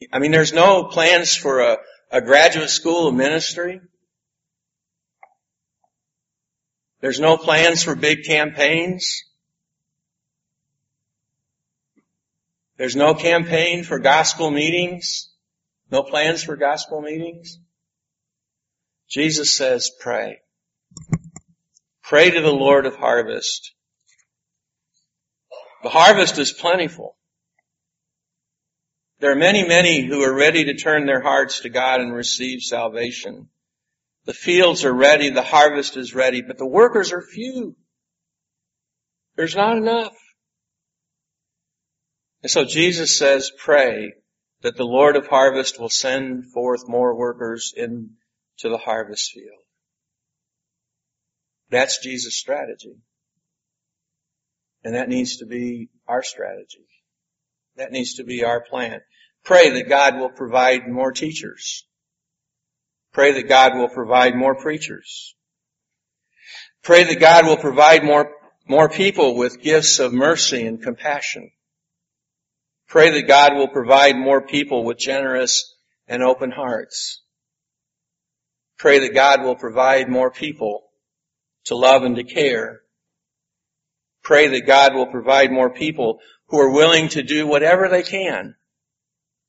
it. 0.00 0.08
I 0.12 0.18
mean, 0.18 0.30
there's 0.30 0.52
no 0.52 0.84
plans 0.84 1.34
for 1.34 1.60
a, 1.60 1.78
a 2.10 2.20
graduate 2.20 2.70
school 2.70 3.08
of 3.08 3.14
ministry. 3.14 3.80
There's 7.00 7.20
no 7.20 7.36
plans 7.36 7.82
for 7.82 7.94
big 7.94 8.24
campaigns. 8.24 9.24
There's 12.76 12.96
no 12.96 13.14
campaign 13.14 13.84
for 13.84 13.98
gospel 13.98 14.50
meetings. 14.50 15.30
No 15.90 16.02
plans 16.02 16.42
for 16.42 16.56
gospel 16.56 17.00
meetings. 17.00 17.58
Jesus 19.08 19.56
says, 19.56 19.90
pray. 20.00 20.40
Pray 22.02 22.30
to 22.30 22.40
the 22.40 22.52
Lord 22.52 22.86
of 22.86 22.96
harvest. 22.96 23.72
The 25.82 25.88
harvest 25.90 26.38
is 26.38 26.52
plentiful. 26.52 27.16
There 29.20 29.32
are 29.32 29.36
many, 29.36 29.66
many 29.66 30.04
who 30.04 30.22
are 30.22 30.34
ready 30.34 30.64
to 30.64 30.74
turn 30.74 31.06
their 31.06 31.22
hearts 31.22 31.60
to 31.60 31.68
God 31.68 32.00
and 32.00 32.12
receive 32.12 32.60
salvation. 32.60 33.48
The 34.26 34.34
fields 34.34 34.84
are 34.84 34.92
ready, 34.92 35.30
the 35.30 35.42
harvest 35.42 35.96
is 35.96 36.14
ready, 36.14 36.42
but 36.42 36.58
the 36.58 36.66
workers 36.66 37.12
are 37.12 37.22
few. 37.22 37.76
There's 39.36 39.56
not 39.56 39.76
enough. 39.76 40.14
And 42.42 42.50
so 42.50 42.64
Jesus 42.64 43.18
says, 43.18 43.50
pray 43.58 44.12
that 44.62 44.76
the 44.76 44.84
Lord 44.84 45.16
of 45.16 45.26
harvest 45.26 45.78
will 45.78 45.90
send 45.90 46.52
forth 46.52 46.88
more 46.88 47.14
workers 47.14 47.72
into 48.56 48.72
the 48.72 48.82
harvest 48.82 49.32
field. 49.32 49.64
That's 51.70 52.02
Jesus' 52.02 52.38
strategy. 52.38 52.96
And 54.84 54.94
that 54.94 55.08
needs 55.08 55.38
to 55.38 55.46
be 55.46 55.88
our 56.06 56.22
strategy. 56.22 56.86
That 57.76 57.90
needs 57.90 58.14
to 58.14 58.24
be 58.24 58.44
our 58.44 58.60
plan. 58.60 59.00
Pray 59.44 59.70
that 59.70 59.88
God 59.88 60.18
will 60.18 60.28
provide 60.28 60.88
more 60.88 61.12
teachers. 61.12 61.86
Pray 63.12 63.32
that 63.32 63.48
God 63.48 63.76
will 63.76 63.88
provide 63.88 64.34
more 64.36 64.54
preachers. 64.54 65.34
Pray 66.82 67.04
that 67.04 67.20
God 67.20 67.46
will 67.46 67.56
provide 67.56 68.04
more, 68.04 68.30
more 68.68 68.88
people 68.88 69.36
with 69.36 69.62
gifts 69.62 69.98
of 69.98 70.12
mercy 70.12 70.66
and 70.66 70.82
compassion. 70.82 71.50
Pray 72.88 73.10
that 73.10 73.26
God 73.26 73.54
will 73.54 73.68
provide 73.68 74.16
more 74.16 74.42
people 74.42 74.84
with 74.84 74.98
generous 74.98 75.74
and 76.06 76.22
open 76.22 76.50
hearts. 76.50 77.22
Pray 78.78 79.00
that 79.00 79.14
God 79.14 79.42
will 79.42 79.56
provide 79.56 80.08
more 80.08 80.30
people 80.30 80.84
to 81.64 81.76
love 81.76 82.02
and 82.02 82.16
to 82.16 82.24
care. 82.24 82.80
Pray 84.22 84.48
that 84.48 84.66
God 84.66 84.94
will 84.94 85.06
provide 85.06 85.52
more 85.52 85.70
people 85.70 86.20
who 86.48 86.58
are 86.58 86.70
willing 86.70 87.08
to 87.10 87.22
do 87.22 87.46
whatever 87.46 87.88
they 87.88 88.02
can 88.02 88.56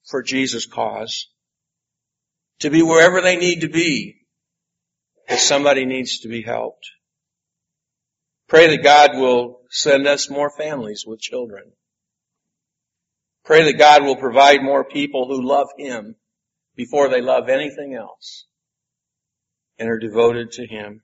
for 0.06 0.22
Jesus' 0.22 0.66
cause. 0.66 1.28
To 2.60 2.70
be 2.70 2.82
wherever 2.82 3.22
they 3.22 3.36
need 3.36 3.62
to 3.62 3.70
be 3.70 4.16
if 5.28 5.40
somebody 5.40 5.86
needs 5.86 6.20
to 6.20 6.30
be 6.30 6.42
helped. 6.42 6.86
Pray 8.48 8.68
that 8.68 8.84
God 8.84 9.18
will 9.18 9.62
send 9.70 10.08
us 10.08 10.30
more 10.30 10.52
families 10.56 11.04
with 11.06 11.20
children. 11.20 11.72
Pray 13.44 13.64
that 13.64 13.78
God 13.78 14.04
will 14.04 14.16
provide 14.16 14.64
more 14.64 14.84
people 14.84 15.28
who 15.28 15.46
love 15.46 15.68
Him 15.78 16.16
before 16.76 17.10
they 17.10 17.22
love 17.22 17.50
anything 17.50 17.96
else 17.96 18.46
and 19.78 19.90
are 19.90 20.00
devoted 20.00 20.52
to 20.54 20.66
Him. 20.66 21.02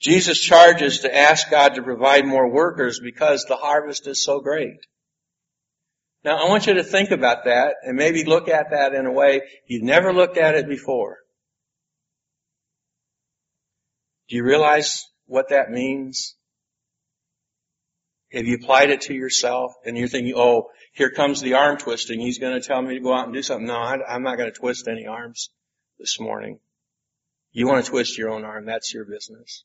Jesus 0.00 0.40
charges 0.40 1.00
to 1.00 1.16
ask 1.16 1.50
God 1.50 1.74
to 1.74 1.82
provide 1.82 2.26
more 2.26 2.50
workers 2.50 3.00
because 3.00 3.44
the 3.44 3.56
harvest 3.56 4.06
is 4.06 4.22
so 4.22 4.40
great. 4.40 4.78
Now 6.24 6.44
I 6.44 6.48
want 6.48 6.66
you 6.66 6.74
to 6.74 6.84
think 6.84 7.12
about 7.12 7.44
that 7.44 7.76
and 7.82 7.96
maybe 7.96 8.24
look 8.24 8.48
at 8.48 8.70
that 8.70 8.94
in 8.94 9.06
a 9.06 9.12
way 9.12 9.42
you've 9.66 9.84
never 9.84 10.12
looked 10.12 10.36
at 10.36 10.54
it 10.54 10.68
before. 10.68 11.18
Do 14.28 14.36
you 14.36 14.44
realize 14.44 15.04
what 15.26 15.50
that 15.50 15.70
means? 15.70 16.34
Have 18.32 18.44
you 18.44 18.56
applied 18.56 18.90
it 18.90 19.02
to 19.02 19.14
yourself 19.14 19.72
and 19.84 19.96
you're 19.96 20.08
thinking, 20.08 20.34
oh, 20.36 20.70
here 20.92 21.10
comes 21.10 21.40
the 21.40 21.54
arm 21.54 21.78
twisting. 21.78 22.20
He's 22.20 22.38
going 22.38 22.60
to 22.60 22.66
tell 22.66 22.82
me 22.82 22.94
to 22.94 23.00
go 23.00 23.14
out 23.14 23.26
and 23.26 23.34
do 23.34 23.42
something. 23.42 23.66
No, 23.66 23.76
I'm 23.76 24.22
not 24.22 24.36
going 24.36 24.50
to 24.50 24.58
twist 24.58 24.88
any 24.88 25.06
arms 25.06 25.50
this 25.98 26.18
morning. 26.18 26.58
You 27.56 27.66
want 27.66 27.82
to 27.82 27.90
twist 27.90 28.18
your 28.18 28.28
own 28.28 28.44
arm. 28.44 28.66
That's 28.66 28.92
your 28.92 29.06
business. 29.06 29.64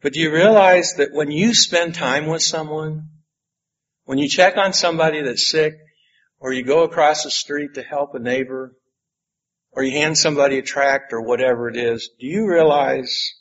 But 0.00 0.12
do 0.12 0.20
you 0.20 0.32
realize 0.32 0.94
that 0.98 1.12
when 1.12 1.32
you 1.32 1.52
spend 1.54 1.96
time 1.96 2.28
with 2.28 2.40
someone, 2.40 3.08
when 4.04 4.18
you 4.18 4.28
check 4.28 4.56
on 4.56 4.72
somebody 4.72 5.22
that's 5.22 5.50
sick, 5.50 5.74
or 6.38 6.52
you 6.52 6.62
go 6.62 6.84
across 6.84 7.24
the 7.24 7.32
street 7.32 7.74
to 7.74 7.82
help 7.82 8.14
a 8.14 8.20
neighbor, 8.20 8.76
or 9.72 9.82
you 9.82 9.90
hand 9.90 10.16
somebody 10.16 10.58
a 10.58 10.62
tract 10.62 11.12
or 11.12 11.20
whatever 11.20 11.68
it 11.68 11.76
is, 11.76 12.10
do 12.20 12.28
you 12.28 12.46
realize 12.46 13.32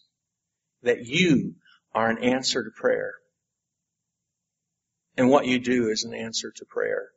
that 0.82 1.06
you 1.06 1.54
are 1.93 2.10
an 2.10 2.23
answer 2.23 2.63
to 2.63 2.71
prayer? 2.71 3.13
And 5.15 5.30
what 5.30 5.45
you 5.45 5.60
do 5.60 5.89
is 5.89 6.06
an 6.06 6.15
answer 6.15 6.52
to 6.56 6.65
prayer. 6.65 7.10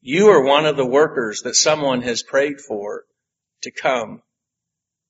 You 0.00 0.28
are 0.28 0.44
one 0.44 0.64
of 0.64 0.76
the 0.76 0.86
workers 0.86 1.42
that 1.42 1.56
someone 1.56 2.02
has 2.02 2.22
prayed 2.22 2.60
for 2.60 3.02
to 3.62 3.72
come 3.72 4.22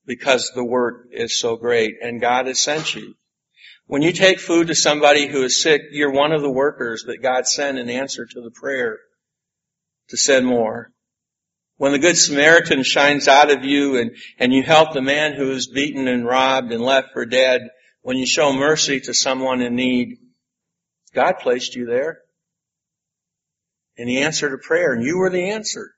because 0.07 0.53
the 0.55 0.65
work 0.65 1.09
is 1.13 1.39
so 1.39 1.57
great 1.57 1.97
and 2.03 2.21
God 2.21 2.47
has 2.47 2.61
sent 2.61 2.95
you. 2.95 3.15
When 3.87 4.03
you 4.03 4.13
take 4.13 4.41
food 4.41 4.69
to 4.69 4.75
somebody 4.75 5.27
who 5.27 5.43
is 5.43 5.63
sick, 5.63 5.83
you're 5.91 6.13
one 6.13 6.33
of 6.33 6.41
the 6.41 6.51
workers 6.51 7.05
that 7.07 7.23
God 7.23 7.47
sent 7.47 7.79
in 7.79 7.91
answer 7.91 8.25
to 8.25 8.41
the 8.41 8.51
prayer 8.51 8.99
to 10.09 10.17
send 10.17 10.47
more. 10.47 10.91
When 11.77 11.93
the 11.93 11.99
Good 11.99 12.17
Samaritan 12.17 12.83
shines 12.83 13.29
out 13.29 13.51
of 13.51 13.65
you 13.65 13.99
and, 13.99 14.17
and 14.39 14.53
you 14.53 14.63
help 14.63 14.93
the 14.93 15.03
man 15.03 15.35
who 15.35 15.51
is 15.51 15.67
beaten 15.67 16.09
and 16.09 16.25
robbed 16.25 16.73
and 16.73 16.83
left 16.83 17.09
for 17.13 17.27
dead, 17.27 17.63
when 18.03 18.17
you 18.17 18.27
show 18.27 18.53
mercy 18.53 19.01
to 19.01 19.15
someone 19.15 19.61
in 19.61 19.75
need, 19.75 20.19
God 21.15 21.35
placed 21.41 21.75
you 21.75 21.87
there. 21.87 22.21
And 23.99 24.09
He 24.09 24.23
answered 24.23 24.55
a 24.55 24.59
prayer 24.59 24.93
and 24.93 25.05
you 25.05 25.19
were 25.19 25.31
the 25.31 25.51
answer. 25.51 25.95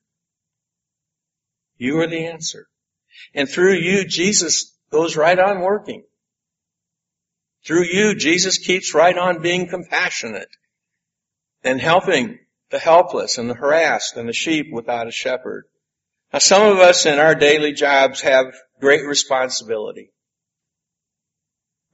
You 1.76 1.96
were 1.96 2.06
the 2.06 2.26
answer. 2.26 2.66
And 3.35 3.48
through 3.48 3.74
you, 3.74 4.05
Jesus 4.05 4.76
goes 4.90 5.16
right 5.16 5.38
on 5.38 5.61
working. 5.61 6.05
Through 7.66 7.85
you, 7.85 8.14
Jesus 8.14 8.59
keeps 8.59 8.94
right 8.94 9.16
on 9.16 9.42
being 9.42 9.68
compassionate 9.68 10.48
and 11.64 11.81
helping 11.81 12.38
the 12.70 12.79
helpless 12.79 13.38
and 13.38 13.50
the 13.50 13.55
harassed 13.55 14.16
and 14.16 14.29
the 14.29 14.33
sheep 14.33 14.66
without 14.72 15.09
a 15.09 15.12
shepherd. 15.12 15.64
Now 16.33 16.38
some 16.38 16.62
of 16.62 16.79
us 16.79 17.07
in 17.07 17.18
our 17.18 17.35
daily 17.35 17.72
jobs 17.72 18.20
have 18.20 18.55
great 18.81 19.05
responsibility. 19.07 20.11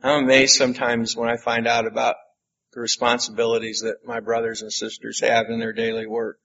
I'm 0.03 0.25
amazed 0.25 0.57
sometimes 0.57 1.17
when 1.17 1.29
I 1.29 1.37
find 1.37 1.67
out 1.67 1.87
about 1.87 2.17
the 2.73 2.81
responsibilities 2.81 3.83
that 3.85 4.07
my 4.07 4.21
brothers 4.21 4.63
and 4.63 4.73
sisters 4.73 5.21
have 5.21 5.47
in 5.49 5.61
their 5.61 5.73
daily 5.73 6.07
work. 6.07 6.39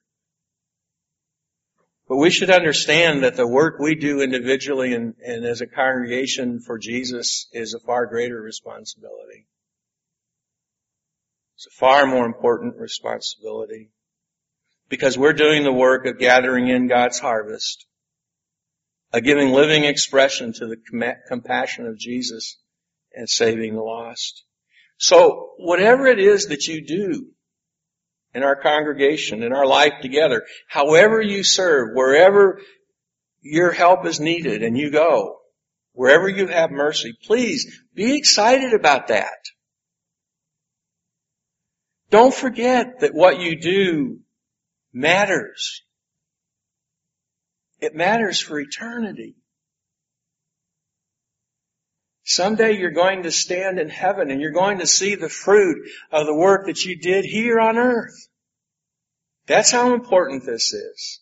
But 2.08 2.16
we 2.16 2.30
should 2.30 2.50
understand 2.50 3.22
that 3.22 3.36
the 3.36 3.46
work 3.46 3.78
we 3.78 3.94
do 3.94 4.22
individually 4.22 4.94
and, 4.94 5.14
and, 5.24 5.44
as 5.44 5.60
a 5.60 5.66
congregation 5.66 6.60
for 6.60 6.78
Jesus 6.78 7.48
is 7.52 7.74
a 7.74 7.80
far 7.80 8.06
greater 8.06 8.40
responsibility. 8.40 9.46
It's 11.56 11.66
a 11.66 11.78
far 11.78 12.06
more 12.06 12.24
important 12.24 12.76
responsibility. 12.78 13.90
Because 14.88 15.18
we're 15.18 15.34
doing 15.34 15.64
the 15.64 15.72
work 15.72 16.06
of 16.06 16.18
gathering 16.18 16.68
in 16.68 16.88
God's 16.88 17.18
harvest, 17.18 17.84
of 19.12 19.22
giving 19.22 19.50
living 19.50 19.84
expression 19.84 20.54
to 20.54 20.66
the 20.66 21.14
compassion 21.28 21.86
of 21.86 21.98
Jesus 21.98 22.56
and 23.12 23.28
saving 23.28 23.74
the 23.74 23.82
lost. 23.82 24.44
So 24.96 25.50
whatever 25.58 26.06
it 26.06 26.18
is 26.18 26.46
that 26.46 26.66
you 26.66 26.86
do, 26.86 27.32
in 28.38 28.44
our 28.44 28.54
congregation, 28.54 29.42
in 29.42 29.52
our 29.52 29.66
life 29.66 29.94
together. 30.00 30.46
However 30.68 31.20
you 31.20 31.42
serve, 31.42 31.88
wherever 31.92 32.60
your 33.42 33.72
help 33.72 34.06
is 34.06 34.20
needed 34.20 34.62
and 34.62 34.78
you 34.78 34.92
go, 34.92 35.38
wherever 35.92 36.28
you 36.28 36.46
have 36.46 36.70
mercy, 36.70 37.18
please 37.24 37.82
be 37.96 38.16
excited 38.16 38.74
about 38.74 39.08
that. 39.08 39.40
Don't 42.10 42.32
forget 42.32 43.00
that 43.00 43.12
what 43.12 43.40
you 43.40 43.60
do 43.60 44.20
matters. 44.92 45.82
It 47.80 47.96
matters 47.96 48.40
for 48.40 48.60
eternity. 48.60 49.34
Someday 52.28 52.76
you're 52.76 52.90
going 52.90 53.22
to 53.22 53.32
stand 53.32 53.78
in 53.78 53.88
heaven 53.88 54.30
and 54.30 54.38
you're 54.38 54.50
going 54.50 54.80
to 54.80 54.86
see 54.86 55.14
the 55.14 55.30
fruit 55.30 55.88
of 56.12 56.26
the 56.26 56.34
work 56.34 56.66
that 56.66 56.84
you 56.84 56.94
did 56.94 57.24
here 57.24 57.58
on 57.58 57.78
earth. 57.78 58.28
That's 59.46 59.70
how 59.70 59.94
important 59.94 60.44
this 60.44 60.74
is. 60.74 61.20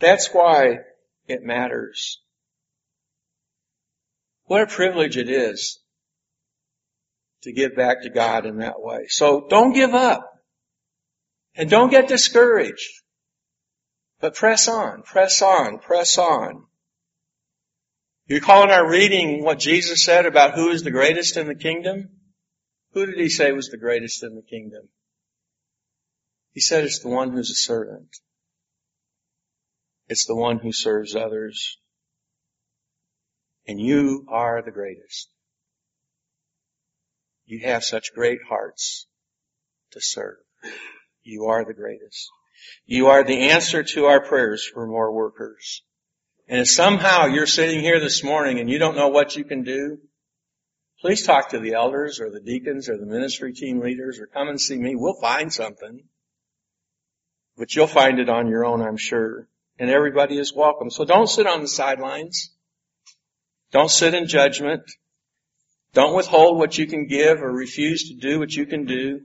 That's 0.00 0.28
why 0.34 0.80
it 1.26 1.44
matters. 1.44 2.20
What 4.44 4.60
a 4.60 4.66
privilege 4.66 5.16
it 5.16 5.30
is 5.30 5.80
to 7.44 7.50
give 7.50 7.74
back 7.74 8.02
to 8.02 8.10
God 8.10 8.44
in 8.44 8.58
that 8.58 8.82
way. 8.82 9.06
So 9.08 9.46
don't 9.48 9.72
give 9.72 9.94
up. 9.94 10.30
And 11.56 11.70
don't 11.70 11.90
get 11.90 12.06
discouraged. 12.06 13.00
But 14.20 14.34
press 14.34 14.68
on, 14.68 15.04
press 15.04 15.40
on, 15.40 15.78
press 15.78 16.18
on. 16.18 16.64
You 18.26 18.36
recall 18.36 18.62
in 18.64 18.70
our 18.70 18.88
reading 18.88 19.44
what 19.44 19.58
Jesus 19.58 20.02
said 20.02 20.24
about 20.24 20.54
who 20.54 20.70
is 20.70 20.82
the 20.82 20.90
greatest 20.90 21.36
in 21.36 21.46
the 21.46 21.54
kingdom? 21.54 22.08
Who 22.92 23.04
did 23.04 23.18
he 23.18 23.28
say 23.28 23.52
was 23.52 23.68
the 23.68 23.76
greatest 23.76 24.22
in 24.22 24.34
the 24.34 24.42
kingdom? 24.42 24.88
He 26.52 26.60
said 26.60 26.84
it's 26.84 27.00
the 27.00 27.10
one 27.10 27.32
who's 27.32 27.50
a 27.50 27.54
servant. 27.54 28.16
It's 30.08 30.26
the 30.26 30.36
one 30.36 30.58
who 30.58 30.72
serves 30.72 31.14
others. 31.14 31.76
And 33.66 33.78
you 33.78 34.26
are 34.28 34.62
the 34.62 34.70
greatest. 34.70 35.28
You 37.44 37.66
have 37.66 37.84
such 37.84 38.14
great 38.14 38.38
hearts 38.48 39.06
to 39.92 40.00
serve. 40.00 40.38
You 41.22 41.46
are 41.46 41.64
the 41.64 41.74
greatest. 41.74 42.30
You 42.86 43.08
are 43.08 43.22
the 43.22 43.50
answer 43.50 43.82
to 43.82 44.06
our 44.06 44.24
prayers 44.24 44.64
for 44.64 44.86
more 44.86 45.12
workers. 45.12 45.82
And 46.46 46.60
if 46.60 46.68
somehow 46.68 47.26
you're 47.26 47.46
sitting 47.46 47.80
here 47.80 48.00
this 48.00 48.22
morning 48.22 48.60
and 48.60 48.68
you 48.68 48.78
don't 48.78 48.96
know 48.96 49.08
what 49.08 49.34
you 49.34 49.44
can 49.44 49.62
do, 49.62 49.98
please 51.00 51.24
talk 51.24 51.50
to 51.50 51.58
the 51.58 51.72
elders 51.72 52.20
or 52.20 52.30
the 52.30 52.40
deacons 52.40 52.88
or 52.88 52.98
the 52.98 53.06
ministry 53.06 53.54
team 53.54 53.80
leaders 53.80 54.18
or 54.20 54.26
come 54.26 54.48
and 54.48 54.60
see 54.60 54.76
me. 54.76 54.94
We'll 54.94 55.20
find 55.20 55.52
something. 55.52 56.02
But 57.56 57.74
you'll 57.74 57.86
find 57.86 58.18
it 58.18 58.28
on 58.28 58.48
your 58.48 58.66
own, 58.66 58.82
I'm 58.82 58.96
sure. 58.96 59.48
And 59.78 59.88
everybody 59.88 60.38
is 60.38 60.52
welcome. 60.54 60.90
So 60.90 61.04
don't 61.04 61.28
sit 61.28 61.46
on 61.46 61.62
the 61.62 61.68
sidelines. 61.68 62.50
Don't 63.72 63.90
sit 63.90 64.14
in 64.14 64.26
judgment. 64.26 64.82
Don't 65.94 66.14
withhold 66.14 66.58
what 66.58 66.76
you 66.76 66.86
can 66.86 67.06
give 67.06 67.40
or 67.40 67.50
refuse 67.50 68.08
to 68.08 68.14
do 68.14 68.38
what 68.38 68.52
you 68.52 68.66
can 68.66 68.84
do. 68.84 69.20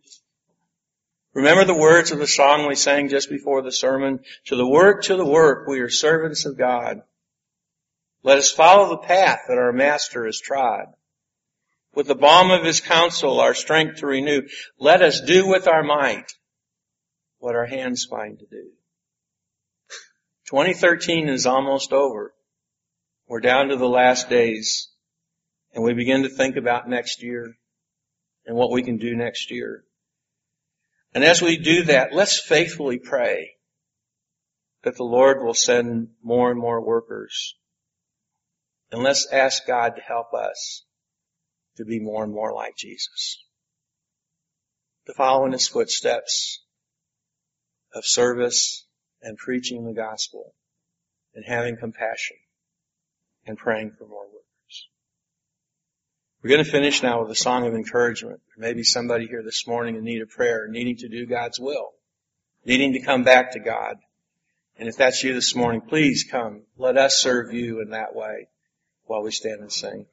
Remember 1.33 1.65
the 1.65 1.77
words 1.77 2.11
of 2.11 2.19
the 2.19 2.27
song 2.27 2.67
we 2.67 2.75
sang 2.75 3.09
just 3.09 3.29
before 3.29 3.61
the 3.61 3.71
sermon. 3.71 4.19
To 4.45 4.55
the 4.55 4.67
work, 4.67 5.03
to 5.03 5.17
the 5.17 5.25
work, 5.25 5.67
we 5.67 5.79
are 5.79 5.89
servants 5.89 6.45
of 6.45 6.57
God. 6.57 7.01
Let 8.23 8.37
us 8.37 8.51
follow 8.51 8.89
the 8.89 8.97
path 9.07 9.41
that 9.47 9.57
our 9.57 9.71
Master 9.71 10.25
has 10.25 10.39
trod. 10.39 10.87
With 11.93 12.07
the 12.07 12.15
balm 12.15 12.51
of 12.51 12.63
His 12.63 12.81
counsel, 12.81 13.39
our 13.39 13.53
strength 13.53 13.97
to 13.97 14.07
renew. 14.07 14.47
Let 14.79 15.01
us 15.01 15.21
do 15.21 15.47
with 15.47 15.67
our 15.67 15.83
might 15.83 16.31
what 17.39 17.55
our 17.55 17.65
hands 17.65 18.05
find 18.05 18.37
to 18.39 18.45
do. 18.45 18.69
2013 20.49 21.29
is 21.29 21.45
almost 21.45 21.93
over. 21.93 22.33
We're 23.27 23.39
down 23.39 23.69
to 23.69 23.77
the 23.77 23.87
last 23.87 24.29
days 24.29 24.89
and 25.73 25.83
we 25.83 25.93
begin 25.93 26.23
to 26.23 26.29
think 26.29 26.55
about 26.57 26.89
next 26.89 27.21
year 27.21 27.55
and 28.45 28.55
what 28.55 28.71
we 28.71 28.83
can 28.83 28.97
do 28.97 29.15
next 29.15 29.51
year. 29.51 29.83
And 31.13 31.23
as 31.23 31.41
we 31.41 31.57
do 31.57 31.83
that, 31.83 32.13
let's 32.13 32.39
faithfully 32.39 32.99
pray 32.99 33.51
that 34.83 34.95
the 34.95 35.03
Lord 35.03 35.43
will 35.43 35.53
send 35.53 36.09
more 36.23 36.51
and 36.51 36.59
more 36.59 36.81
workers. 36.81 37.55
And 38.91 39.03
let's 39.03 39.27
ask 39.31 39.67
God 39.67 39.95
to 39.95 40.01
help 40.01 40.33
us 40.33 40.83
to 41.77 41.85
be 41.85 41.99
more 41.99 42.23
and 42.23 42.33
more 42.33 42.53
like 42.53 42.75
Jesus. 42.75 43.43
To 45.05 45.13
follow 45.13 45.45
in 45.45 45.51
His 45.51 45.67
footsteps 45.67 46.63
of 47.93 48.05
service 48.05 48.85
and 49.21 49.37
preaching 49.37 49.85
the 49.85 49.93
gospel 49.93 50.53
and 51.33 51.45
having 51.45 51.77
compassion 51.77 52.37
and 53.45 53.57
praying 53.57 53.93
for 53.97 54.07
more 54.07 54.25
workers. 54.25 54.87
We're 56.41 56.51
going 56.51 56.63
to 56.63 56.71
finish 56.71 57.03
now 57.03 57.21
with 57.21 57.31
a 57.31 57.35
song 57.35 57.67
of 57.67 57.73
encouragement. 57.73 58.41
There 58.55 58.67
may 58.67 58.73
be 58.73 58.83
somebody 58.83 59.27
here 59.27 59.43
this 59.43 59.67
morning 59.67 59.95
in 59.95 60.03
need 60.03 60.21
of 60.21 60.29
prayer, 60.29 60.67
needing 60.67 60.97
to 60.97 61.09
do 61.09 61.25
God's 61.25 61.59
will, 61.59 61.91
needing 62.65 62.93
to 62.93 63.01
come 63.01 63.23
back 63.23 63.51
to 63.51 63.59
God. 63.59 63.97
And 64.77 64.87
if 64.87 64.97
that's 64.97 65.23
you 65.23 65.33
this 65.33 65.55
morning, 65.55 65.81
please 65.81 66.25
come. 66.29 66.63
Let 66.77 66.97
us 66.97 67.19
serve 67.19 67.53
you 67.53 67.81
in 67.81 67.91
that 67.91 68.15
way 68.15 68.47
while 69.09 69.23
we 69.23 69.31
stand 69.31 69.61
and 69.61 69.71
sing. 69.71 70.05